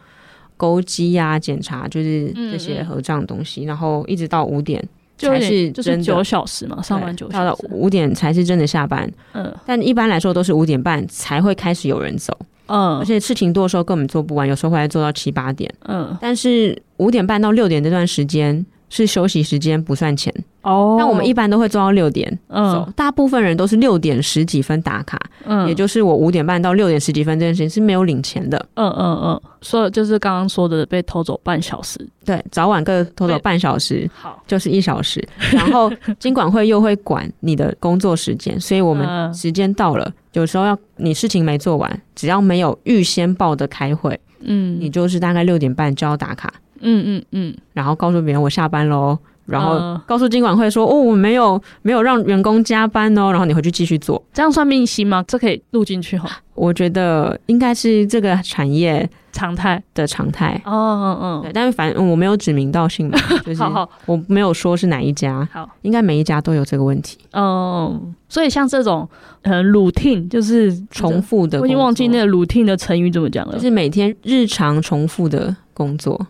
[0.58, 4.84] 勾机呀、检查，就是这些合账的东西，嗯嗯，然后一直到五点
[5.18, 9.08] 才是真的九小时嘛，上班九小时，到五点才是真的下班。
[9.34, 12.36] 嗯，但一般来说都是五点半才会开始有人走。
[12.66, 18.66] 嗯，而且事情多的时候根本做不完，有时候会来做到七八点，嗯，但是五点半到六点这段时间。
[18.92, 20.32] 是休息时间不算钱。
[20.62, 46.54] 哦，那我们一般都会做到六点，嗯，大部分人都是六点十几分打卡，嗯，也就是我五点半到六点十几分这件事情是没有领钱的，嗯嗯嗯，所以就是刚刚说的被偷走半小时，对，早晚各偷走半小时，好，就是一小时， 然后经管会又会管你的工作时间，所以我们时间到了，有时候要你事情没做完，只要没有预先报的开会，嗯，你就是大概六点半就要打卡。
[46.82, 55.24] 嗯嗯嗯，然后告诉别人我下班喽，然后告诉金管会说、呃、哦，我没有没有让员工加班哦，然后你回去继续做，这样算命星吗？
[55.28, 56.30] 这可以录进去哈。
[56.54, 60.62] 我觉得应该是这个产业常态的常态。
[60.64, 63.64] 哦哦哦，对，但是反正我没有指名道姓嘛， 就是
[64.06, 67.18] 我没有说是哪一家，好，应该每一家都有这个问题。
[67.34, 69.10] 哦，所以像这种
[69.42, 76.28] 呃 routine 就是重复的，我已经忘记那个 routine 的成语怎么讲了，就是每天日常重复的工作。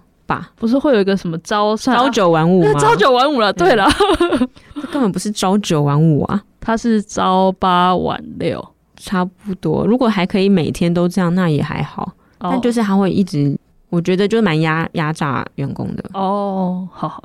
[0.57, 2.73] 不是会有一个什么朝朝九晚五吗？
[2.79, 3.51] 朝九晚五了。
[3.53, 3.87] 对了，
[4.75, 8.63] 这根本不是朝九晚五啊，它是朝八晚六，
[8.97, 9.85] 差不多。
[9.85, 12.13] 如果还可以每天都这样，那也还好。
[12.39, 13.57] 哦、但就是他会一直，
[13.89, 16.03] 我觉得就蛮压压榨员工的。
[16.13, 17.23] 哦，好好。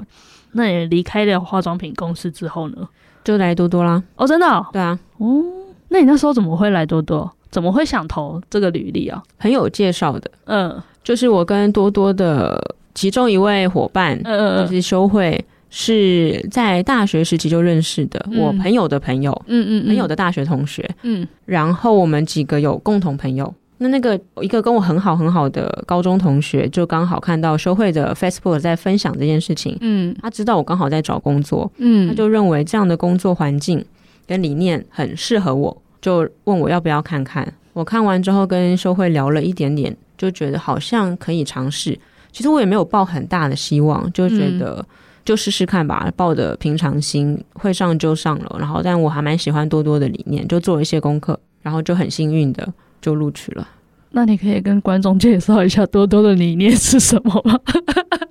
[0.52, 2.88] 那你离开了化妆品公司之后呢？
[3.24, 4.02] 就来多多啦。
[4.16, 4.64] 哦，真的、哦？
[4.72, 4.98] 对啊。
[5.18, 5.42] 哦，
[5.88, 7.30] 那你那时候怎么会来多多？
[7.50, 9.22] 怎么会想投这个履历啊？
[9.38, 10.30] 朋友介绍的。
[10.44, 12.76] 嗯，就是我跟多多的。
[12.96, 33.84] 其中一位伙伴，就是修慧，是在大学时期就认识的，我朋友的朋友，嗯嗯，朋友的大学同学，嗯，然后我们几个有共同朋友，那那个一个跟我很好很好的高中同学，就刚好看到修慧的 Facebook 在分享这件事情，嗯，他知道我刚好在找工作，嗯，他就认为这样的工作环境
[34.26, 37.52] 跟理念很适合我，就问我要不要看看。
[37.74, 41.98] 我看完之后跟修慧聊了一点点，就觉得好像可以尝试。
[42.36, 44.84] 其实我也没有抱很大的希望，就觉得
[45.24, 48.56] 就试试看吧，抱着平常心，会上就上了。
[48.58, 52.70] 然后，但我还蛮喜欢多多的理念，就做了一些功课，然后就很幸运的
[53.00, 53.66] 就录取了。
[54.10, 57.58] 那你可以跟观众介绍一下多多的理念是什么吗？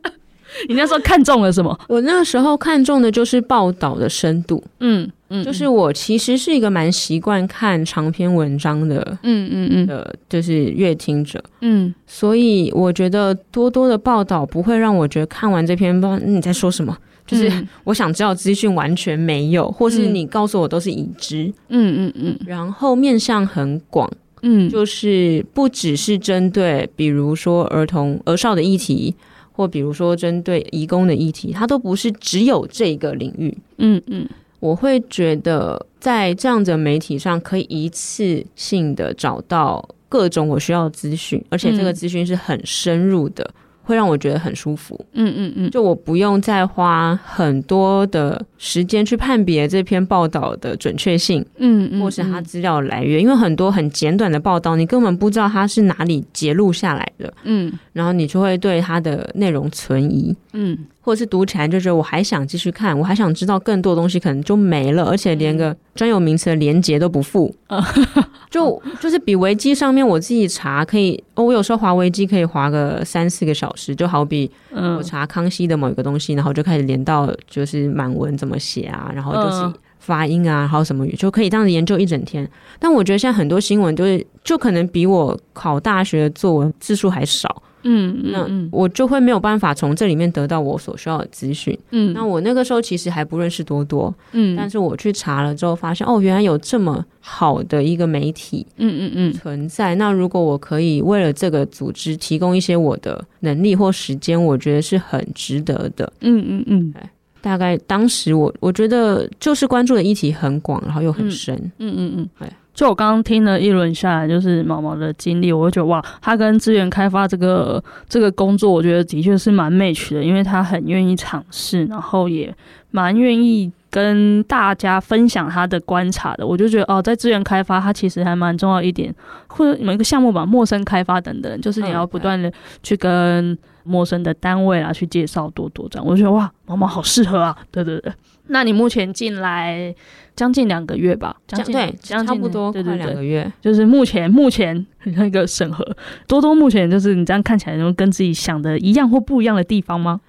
[0.69, 1.77] 你那时候看中了什么？
[1.87, 4.63] 我那时候看中的就是报道的深度。
[4.79, 9.17] 嗯嗯，就是我其实是一个蛮习惯看长篇文章的。
[9.23, 11.43] 嗯嗯嗯的，就是阅听者。
[11.61, 17.51] 嗯，所以我觉得多多的报道不会让我觉得看完这篇报你在说什么，就是
[17.83, 21.51] 我想知道资讯完全没有，或是你告诉我都是已知。
[21.69, 24.09] 嗯嗯嗯，然后面向很广。
[24.43, 29.15] 嗯，就是不只是针对比如说儿童儿少的议题。
[29.55, 33.57] 或比如说针对移工的议题，它都不是只有这个领域。
[33.77, 34.27] 嗯嗯，
[34.59, 43.49] 我会觉得在这样的媒体上，可以一次性的找到各种我需要的资讯，而且这个资讯是很深入的。
[43.85, 60.77] 会让我觉得很舒服，嗯嗯嗯，就我不用再花很多的时间去判别这篇报道的准确性，嗯嗯，或是它资料来源，因为很多很简短的报道，你根本不知道它是哪里截录下来的，嗯，然后你就会对它的内容存疑，嗯。
[61.05, 67.55] 或者是读起来就觉得我还想继续看，我还想知道更多东西，可能就没了，而且连个专有名词的连接都不附，
[68.49, 82.49] 就就是比维基上面我自己查可以，哦，我有时候划维基可以划个三四个小时，就好比我查康熙的某一个东西，然后就开始连到就是满文怎么写啊，然后就是发音啊，还有什么语，就可以这样子研究一整天。
[82.79, 87.61] 但我觉得现在很多新闻就是就可能比我考大学的作文字数还少。
[87.87, 91.77] 嗯，那我就会没有办法从这里面得到我所需要的资讯。
[91.91, 94.13] 嗯，那我那个时候其实还不认识多多。
[94.31, 98.65] 嗯，但是我去查了之后，发现哦，原来有这么好的一个媒体。
[98.77, 99.93] 嗯嗯嗯，存在。
[99.95, 106.11] 那如果我可以为了这个组织提供一些我的能力或时间，我觉得是很值得的。
[106.21, 106.93] 嗯嗯嗯，
[107.39, 111.55] 大概当时我我觉得就是关注的议题很广，然后又很深。
[111.77, 112.49] 嗯嗯嗯，对。
[112.75, 122.53] 就我刚刚听了一轮下来，就是毛毛的经历，我就觉得哇，他跟资源开发这个这个工作，我觉得的确是蛮 match 的，因为他很愿意尝试，然后也
[122.91, 126.45] 蛮愿意跟大家分享他的观察的。
[126.45, 129.15] 我就觉得哦，在资源开发，它其实还蛮重要一点，
[129.47, 132.51] 或者某一个项目吧，陌生开发等等，就是你要不断的
[132.83, 136.05] 去跟陌生的单位啊去介绍多多这样。
[136.05, 138.11] 我就觉得哇，毛毛好适合啊，对对对。
[138.47, 139.93] 那你目前进来
[140.35, 141.35] 将近两个月吧？
[141.47, 143.51] 将近对，差不多快两个月。
[143.61, 145.85] 就是目前目前那个审核，
[146.27, 150.21] 多多目前就是你这样看起来，能跟自己想的一样或不一样的地方吗？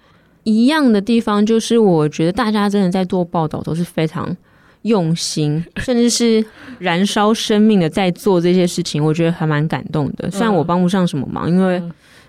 [0.44, 4.34] 一样的地方就是，我觉得大家真的在做报道都是非常
[4.82, 6.44] 用心， 甚至是
[6.78, 10.30] 燃烧生命的在做这些事情，我觉得还蛮感动的。
[10.30, 11.82] 虽然我帮不上什么忙，因为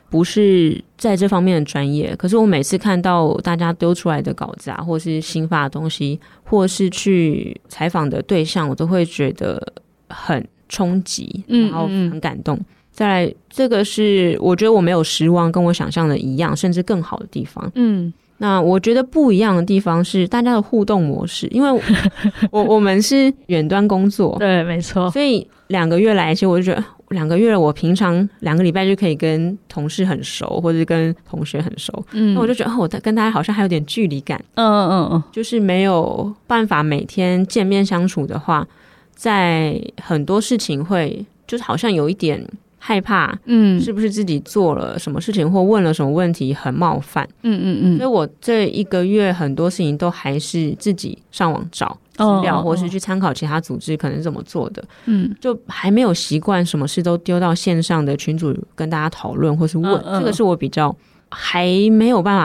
[0.10, 9.62] 不是在这方面的专业，可是我每次看到大家丢出来的稿子啊，或是新发的东西，或是去采访的对象，我都会觉得
[10.10, 12.60] 很冲击，然后很感动。
[12.92, 17.72] 再来，这个是我觉得我没有失望，跟我想象的一样，甚至更好的地方。
[17.76, 18.14] 嗯。
[18.40, 21.82] 那我觉得不一样的地方是大家的互动模式，因为我
[22.52, 38.68] 我，我们是远端工作，对，没错，所以两个月来，其实我就觉得两个月了，我平常两个礼拜就可以跟同事很熟，或者跟同学很熟，嗯，那我就觉得哦，我跟大家好像还有点距离感，嗯嗯嗯嗯，就是没有办法每天见面相处的话，
[39.16, 42.46] 在很多事情会就是好像有一点。
[42.80, 47.28] 害怕，嗯，是不是自己做了什么事情或问了什么问题很冒犯？
[47.42, 47.98] 嗯嗯嗯。
[47.98, 54.84] 所以我这一个月很多事情都还是自己上网找资料，或是去参考其他组织可能怎么做的。
[55.06, 60.96] 嗯，就还没有习惯什么事都丢到线上的群组跟大家讨论或是问，这个是我比较
[61.30, 62.38] 还没有办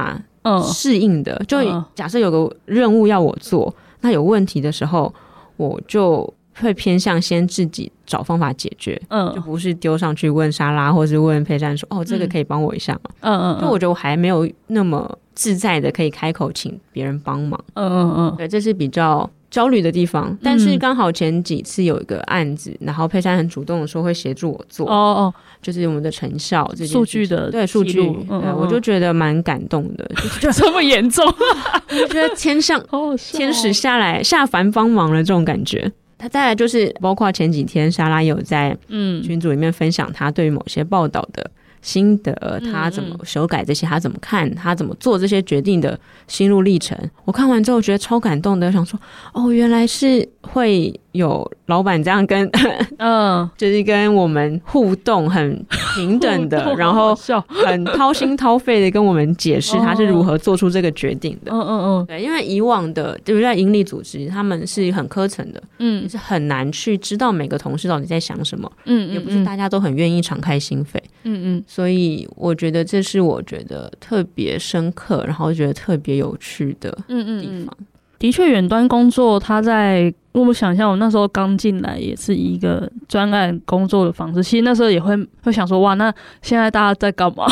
[0.45, 1.43] 法适应的。
[1.49, 1.59] 就
[1.95, 5.13] 假设有个任务要我做，那有问题的时候，
[5.57, 6.33] 我就。
[6.61, 13.11] 会偏向先自己找方法解决，嗯，就不是丢上去问莎拉，或是问佩珊说，哦，这个可以帮我一下吗？
[13.21, 20.37] 嗯嗯，就我觉得我还没有那么自在的可以开口请别人帮忙，嗯嗯嗯，对，这是比较焦虑的地方。
[20.43, 32.85] 但是刚好前几次有一个案子，然后佩珊很主动的说会协助我做，哦哦，就是我们的成效这些数据的对数据，对，我就觉得蛮感动的， 就这么严重，我觉得天上
[33.33, 35.93] 天使下来下凡帮忙了这种感觉。
[36.19, 39.21] 他再来就是包括前几天莎拉有在嗯。
[39.23, 41.51] 群组里面分享他对于某些报道的
[41.83, 42.33] 心得，
[42.73, 46.99] 他怎么修改这些，他怎么看，他怎么做这些决定的心路历程。
[47.27, 48.99] 我看完之后觉得超感动的，想说
[49.35, 50.99] 哦，原来是会。
[51.13, 52.49] 有老板这样跟，
[52.99, 57.15] 嗯， 就是跟我们互动很平等的， 然后
[57.47, 61.53] 很掏心掏肺的跟我们解释他是如何做出这个决定的。
[61.53, 77.77] 嗯嗯嗯，对，因为以往的就是在盈利组织，他们是很科层的，嗯，是很难去知道每个同事到底在想什么，嗯，也不是大家都很愿意敞开心扉，嗯嗯，所以我觉得这是我觉得特别深刻，然后觉得特别有趣的地方。
[78.23, 84.41] 的确，远端工作，他在我想象，我那时候刚进来也是一个专案工作的方式。
[84.41, 85.13] 其实那时候也会
[85.43, 87.47] 会想说，哇，那现在大家在干嘛？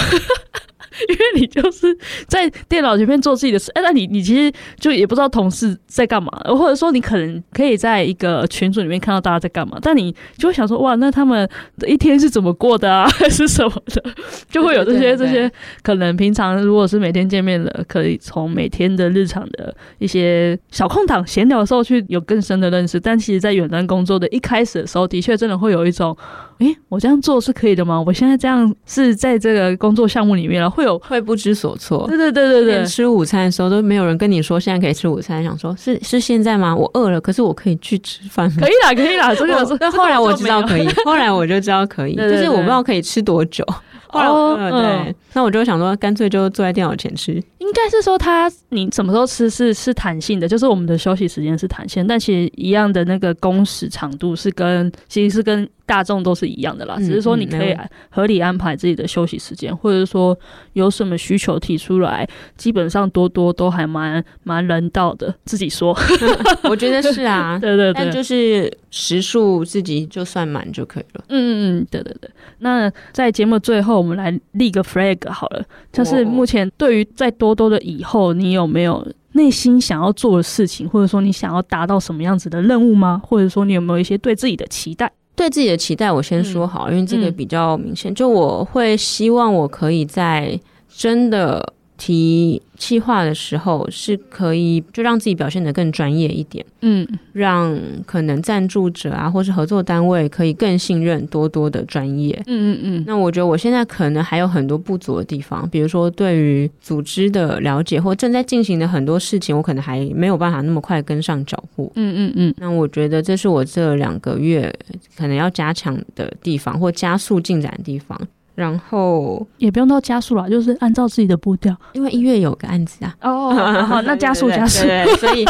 [1.09, 1.97] 因为你就是
[2.27, 11.49] 在电脑前面做自己的事，哎，那你你其实就也不知道同事在干嘛，或者说你可能可以在一个群组里面看到大家在干嘛，但你就会想说，哇，那他们
[11.79, 14.03] 的一天是怎么过的啊， 还是什么的，
[14.51, 15.51] 就会有这些这些
[15.83, 26.17] 可能平常如果是每天见面的，可以从每天的日常的一些小空档闲聊的时候去有更深的认识，但其实，在远端工作的一开始的时候，的确真的会有一种。
[26.61, 28.03] 诶，我这样做是可以的吗？
[28.07, 32.07] 我现在这样是在这个工作项目里面了，会有会不知所措。
[32.07, 36.75] 对对对对对，吃午餐的时候都没有人跟你说现在可以吃午餐，想说是是现在吗？
[36.75, 38.59] 我饿了，可是我可以去吃饭吗？
[38.61, 39.77] 可以啦，可以啦，这个。
[39.81, 43.65] 但后来我知道可以， 后来我就知道可以，就是我不知道可以吃多久。
[44.13, 47.33] 哦，对，那我就想说，干脆就坐在电脑前吃。
[47.59, 57.77] 应该是说，他你什么时候吃是是弹性的，就是我们的休息时间是弹性，但其实一样的那个工时长度是跟其实是跟大众都是一样的啦，只是说你可以
[58.09, 60.39] 合理安排自己的休息时间，或者说
[60.75, 62.27] 有什么需求提出来，
[62.57, 65.35] 基本上多多都还蛮蛮人道的。
[65.45, 65.97] 自己说，
[66.71, 71.25] 我觉得是啊， 对对对，但就是时数自己就算满就可以了。
[71.29, 72.31] 嗯嗯嗯，对对对。
[72.59, 77.51] 那在节目最后，我们来立个 flag 好了，就是目前对于在多。
[77.61, 83.21] 多的以后，你有没有内心想要做的事情，或者说你想要达到什么样子的任务吗？
[83.23, 85.13] 或者说你有没有一些对自己的期待？
[85.41, 88.13] 对自己的期待，我先说好，嗯、因为这个比较明显。
[88.13, 91.73] 嗯、就我会希望我可以在真的。
[92.01, 103.05] 提企划的时候是可以就让自己表现得更专业一点，嗯，让可能赞助者啊或是合作单位可以更信任多多的专业，嗯嗯嗯。
[103.07, 112.55] 那我觉得我现在可能还有很多不足的地方，比如说对于组织的了解或正在进行的很多事情，我可能还没有办法那么快跟上脚步，嗯嗯嗯。
[112.57, 114.75] 那我觉得这是我这两个月
[115.19, 118.19] 可能要加强的地方或加速进展的地方。
[118.61, 123.17] 然后也不用到加速了，就是按照自己的步调，因为音乐有个案子啊。
[123.23, 123.51] 哦，
[123.87, 124.87] 好，那加速加速。
[125.19, 125.47] 所以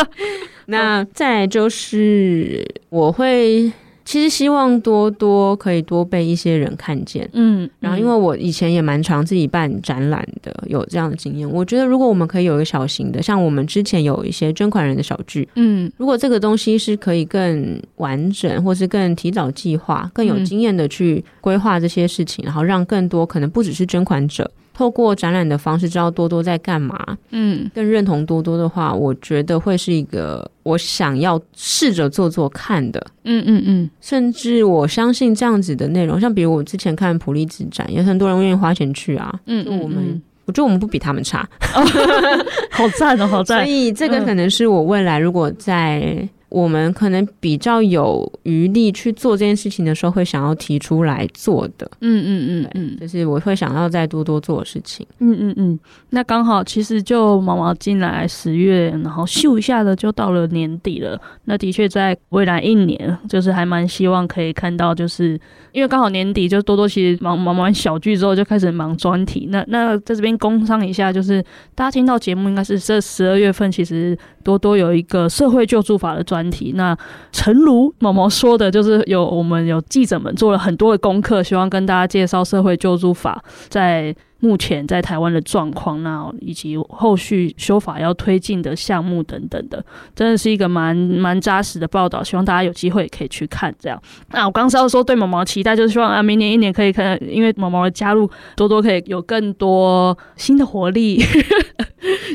[0.66, 3.70] 那再就是我会
[4.10, 11.48] 其实希望多多可以多被一些人看见，嗯，然后因为我以前也蛮常自己办展览的，有这样的经验。
[11.48, 24.50] 我觉得如果我们可以有一个小型的，像我们之前有一些捐款人的小聚，嗯，如果这个东西是可以更完整，或是更提早计划、更有经验的去规划这些事情，然后让更多可能不只是捐款者。
[24.80, 26.98] 透过展览的方式知道多多在干嘛，
[27.32, 41.46] 嗯，更认同多多的话，我觉得会是一个我想要试着做做看的，嗯嗯嗯，甚至我相信这样子的内容，像比如我之前看普利兹展，有很多人愿意花钱去啊，嗯，嗯，嗯，我们我觉得我们不比他们差，
[42.72, 46.26] 好赞哦，好赞， 所以这个可能是我未来如果在。
[46.50, 51.88] 我们可能比较有余力去做这件事情的时候，会想要提出来做的。
[52.00, 55.06] 嗯嗯嗯嗯，就是我会想要再多多做的事情。
[55.20, 55.78] 嗯嗯嗯，
[56.10, 61.16] 那刚好其实就毛毛进来十月，然后咻一下的就到了年底了。
[61.44, 65.40] 那的确在未来一年，就是还蛮希望可以看到，就是
[65.70, 69.46] 因为刚好年底，就多多其实忙忙完小剧之后就开始忙专题。
[69.50, 71.40] 那那在这边工商一下，就是
[71.76, 76.39] 大家听到节目应该是这十二月份，其实多多有一个社会救助法的专。
[76.40, 76.96] 问题那
[77.30, 89.84] 诚如毛毛说的，就是有我们有记者们做了很多的功课，希望跟大家介绍社会救助法在目前在台湾的状况，那以及后续修法要推进的项目等等的，
[90.16, 93.74] 真的是一个蛮蛮扎实的报道，希望大家有机会可以去看。
[93.78, 101.22] 这样，那我刚刚是要说对毛毛期待，就是希望啊，明年一年可以看，因为毛毛的加入，多多可以有更多新的活力。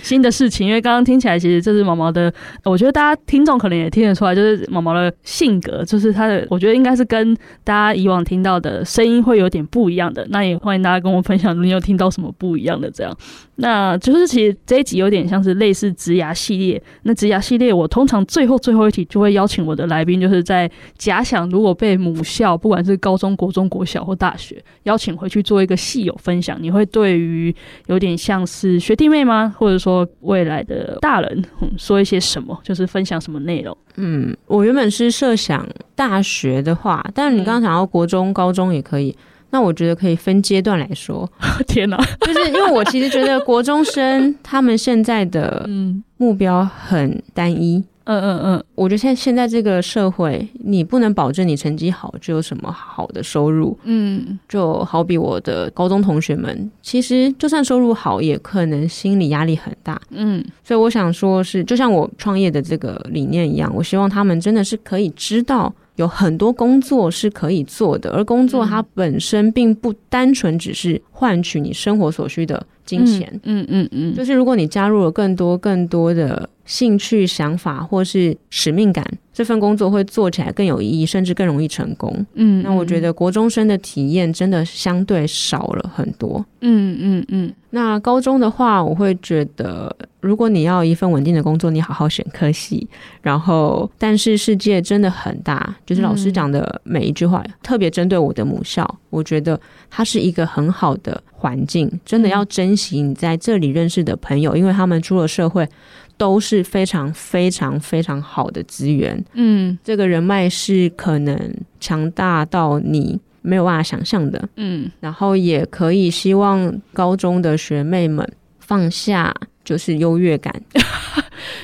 [0.06, 2.32] 新的事情，因为刚刚听起来，其实这是毛毛的。
[2.64, 10.24] 我觉得大家听众可能也听得出来，就是毛毛的性格，就是他的，我觉得应该是跟大家以往听到的声音会有点不一样的。
[10.30, 13.18] 那也欢迎大家跟我分享，你有听到什么不一样的这样。
[13.58, 16.82] 那就是其实这一集有点像是类似职涯系列。
[17.04, 27.56] 那职涯系列，我通常最后最后一题就会邀请我的来宾，就是在假想如果被母校，不管是高中国中国小或大学邀请回去做一个系友分享，你会对于
[27.88, 29.56] 有点像是学弟妹吗？
[29.58, 32.60] 或者说未来的大人，嗯， 说一些什么？
[32.64, 33.78] 就是分享什么内容？
[33.98, 39.16] 嗯，我原本是设想大学的话，但是你刚刚讲到国中、高中也可以。
[39.52, 41.30] 那我觉得可以分阶段来说。
[41.68, 45.70] 天哪，就是因为我其实觉得国中生 他们现在的
[46.18, 47.82] 目标很单一。
[48.06, 53.78] 嗯嗯嗯，我觉得现在现在这个社会，你不能保证你成绩好就有什么好的收入。
[53.84, 60.00] 嗯，就好比我的高中同学们，其实就算收入好，也可能心理压力很大。
[60.12, 65.74] 嗯，所以我想说是，就像我创业的这个理念一样，我希望他们真的是可以知道。
[65.96, 73.28] 有很多工作是可以做的，而工作它本身并不单纯只是换取你生活所需的金钱。
[73.44, 82.26] 嗯嗯嗯，嗯，就是如果你加入了更多更多的兴趣、想法或是使命感，这份工作会做起来更有意义，甚至更容易成功。
[82.34, 86.46] 嗯，那我觉得国中生的体验真的相对少了很多。
[86.60, 87.54] 嗯嗯嗯。
[87.70, 89.96] 那高中的话，我会觉得。
[90.22, 92.88] 如果你要一份稳定的工作，你好好选科系。
[93.22, 105.70] 然后，但是世界真的很大，就是老师讲的每一句话，嗯、特别针对我的母校，我觉得它是一个很好的环境，真的要珍惜你在这里认识的朋友，因为他们出了社会
[106.18, 109.24] 都是非常非常非常好的资源。
[109.34, 114.50] 嗯，这个人脉是可能强大到你没有办法想象的。
[114.56, 118.28] 嗯，然后也可以希望高中的学妹们
[118.60, 119.34] 放下。
[119.66, 120.54] 就是优越感。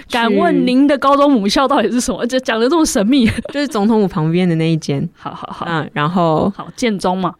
[0.09, 2.25] 敢问您的高中母校到底是什么？
[2.27, 5.07] 就讲的这么神秘， 就是总统府旁边的那一间。
[5.13, 7.33] 好好好，嗯，然后好建中嘛，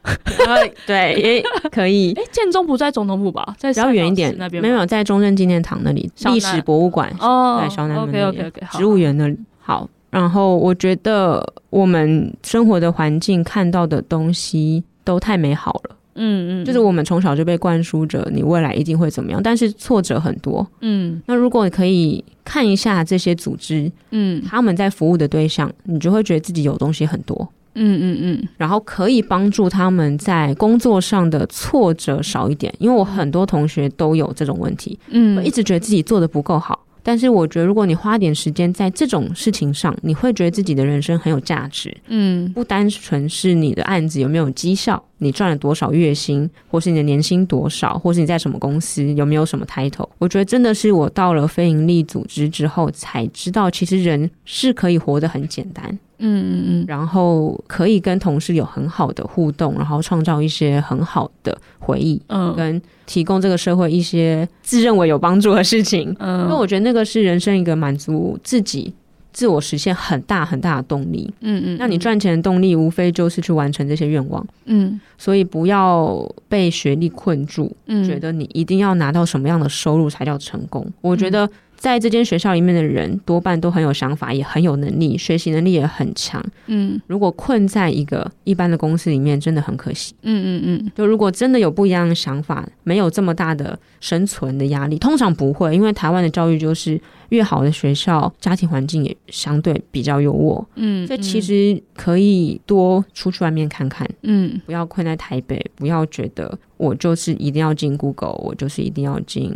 [0.88, 2.14] 对，也可以。
[2.14, 3.54] 哎，建中不在总统府吧？
[3.58, 9.38] 在比较远一点那边，没有在中正纪念堂那里，历史博物馆哦，在小南门那里植物园那里。
[9.60, 15.96] 好，然后我觉得我们生活的环境看到的东西都太美好了。
[16.16, 20.66] 嗯嗯，就是我们从小就被灌输着你未来一定会怎么样，但是挫折很多。
[20.82, 27.48] 嗯，那如果你可以看一下这些组织，嗯，他们在服务的对象，你就会觉得自己有东西很多。
[27.74, 35.00] 嗯嗯嗯，然后可以帮助他们在工作上的挫折少一点，因为我很多同学都有这种问题。
[35.10, 36.78] 嗯，我一直觉得自己做的不够好。
[37.04, 41.96] 但是我觉得，如果你花点时间在这种事情上，你会觉得自己的人生很有价值。
[42.08, 50.08] 嗯，不单纯是你的案子有没有绩效，你赚了多少月薪，或是你的年薪多少，或是你在什么公司有没有什么 title。
[50.18, 55.98] 我觉得真的是我到了非营利组织之后才知道，其实人是可以活得很简单。
[56.22, 68.94] 嗯嗯嗯，然后可以跟同事有很好的互动，然后创造一些很好的回忆，嗯，跟提供这个社会一些自认为有帮助的事情，嗯，因为我觉得那个是人生一个满足自己
[69.34, 71.34] 自我实现很大很大的动力。
[71.42, 74.46] 嗯嗯，那你赚钱的动力无非就是去完成这些愿望。
[74.66, 80.86] 嗯，所以不要被学历困住，嗯，觉得你一定要拿到什么样的收入才叫成功。
[81.02, 81.50] 我觉得。
[81.82, 86.40] 在这间学校里面的人多半都很有想法，也很有能力，学习能力也很强。
[86.68, 90.14] 嗯，如果困在一个一般的公司里面，真的很可惜。
[90.22, 97.02] 嗯嗯嗯，就如果真的有不一样的想法，没有这么大的生存的压力，通常不会，因为台湾的教育就是。
[97.32, 100.62] 越好的学校，家庭环境也相对比较优渥。
[100.76, 104.06] 嗯，所以其实可以多出去外面看看。
[104.24, 109.50] 嗯，不要困在台北，不要觉得我就是一定要进 Google，我就是一定要进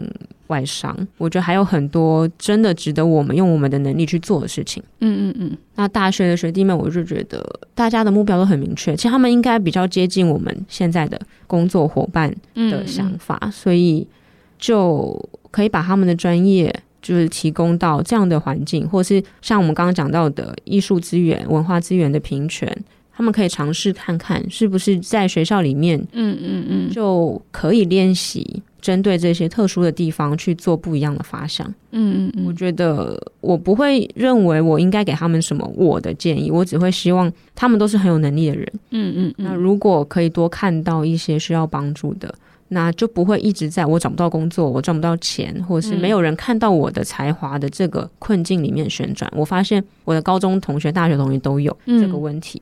[0.47, 0.95] 外商。
[1.17, 4.81] 我觉得还有很多真的值得我们用我们的能力去做的事情。
[4.99, 5.57] 嗯嗯嗯。
[5.75, 7.43] 那大学的学弟们，我就觉得
[7.73, 14.07] 大家的目标都很明确，其实他们应该比较接近我们现在的工作伙伴的想法，嗯嗯，所以
[14.57, 16.73] 就可以把他们的专业。
[17.01, 22.67] 就是提供到这样的环境，或是像我们刚刚讲到的艺术资源、文化资源的平权，
[23.15, 31.67] 他们可以尝试看看是不是在学校里面，嗯嗯嗯，就可以练习针对这些特殊的地方去做不一样的发想。
[31.89, 38.71] 嗯嗯嗯，我觉得我不会认为我应该给他们什么我的建议，我只会希望他们都是很有能力的人。
[38.91, 42.33] 嗯嗯嗯，那如果可以多看到一些需要帮助的。
[42.69, 49.31] 那就不会一直在我找不到工作，我赚不到钱，或者是没有人看到我的才华的这个困境里面旋转。
[49.35, 52.59] 我发现我的高中同学、大学同学都有这个问题，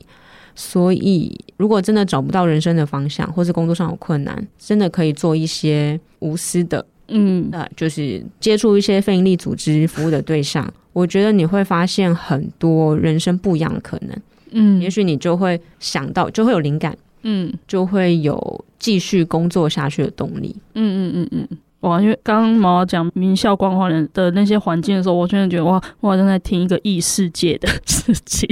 [0.55, 10.71] 所以如果真的找不到人生的方向，或是工作上有困难，真的可以做一些无私的，嗯，那就是接触一些非营利组织服务的对象。
[10.93, 14.17] 我觉得你会发现很多人生不一样的可能，
[14.51, 16.95] 嗯，也许你就会想到，就会有灵感。
[17.25, 20.53] 嗯，就会有继续工作下去的动力。
[20.75, 22.01] 嗯嗯嗯嗯，哇！
[22.01, 28.49] 因为刚刚毛毛讲名校光环的那些环境的时候，我真的觉得哇，我好像在听一个异世界的事情。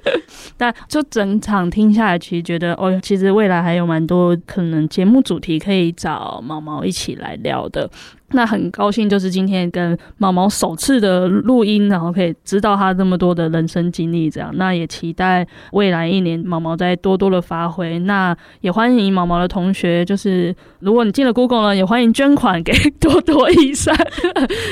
[0.56, 7.90] 但就整场听下来，其实觉得哦，其实未来还有蛮多可能节目主题可以找毛毛一起来聊的。
[8.30, 14.50] 那很高兴，就是今天跟毛毛首次的录音，然后可以知道他这么多的人生经历，这样。
[14.56, 17.98] 那也期待未来一年毛毛再多多的发挥。
[18.00, 23.94] 那也欢迎毛毛的同学，就是如果你进了 Google 呢，也欢迎捐款给多多益善。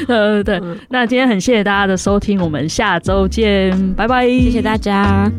[0.08, 0.60] 呃，对。
[0.88, 5.30] 那今天很谢谢大家的收听，我们下周见，拜拜，谢谢大家。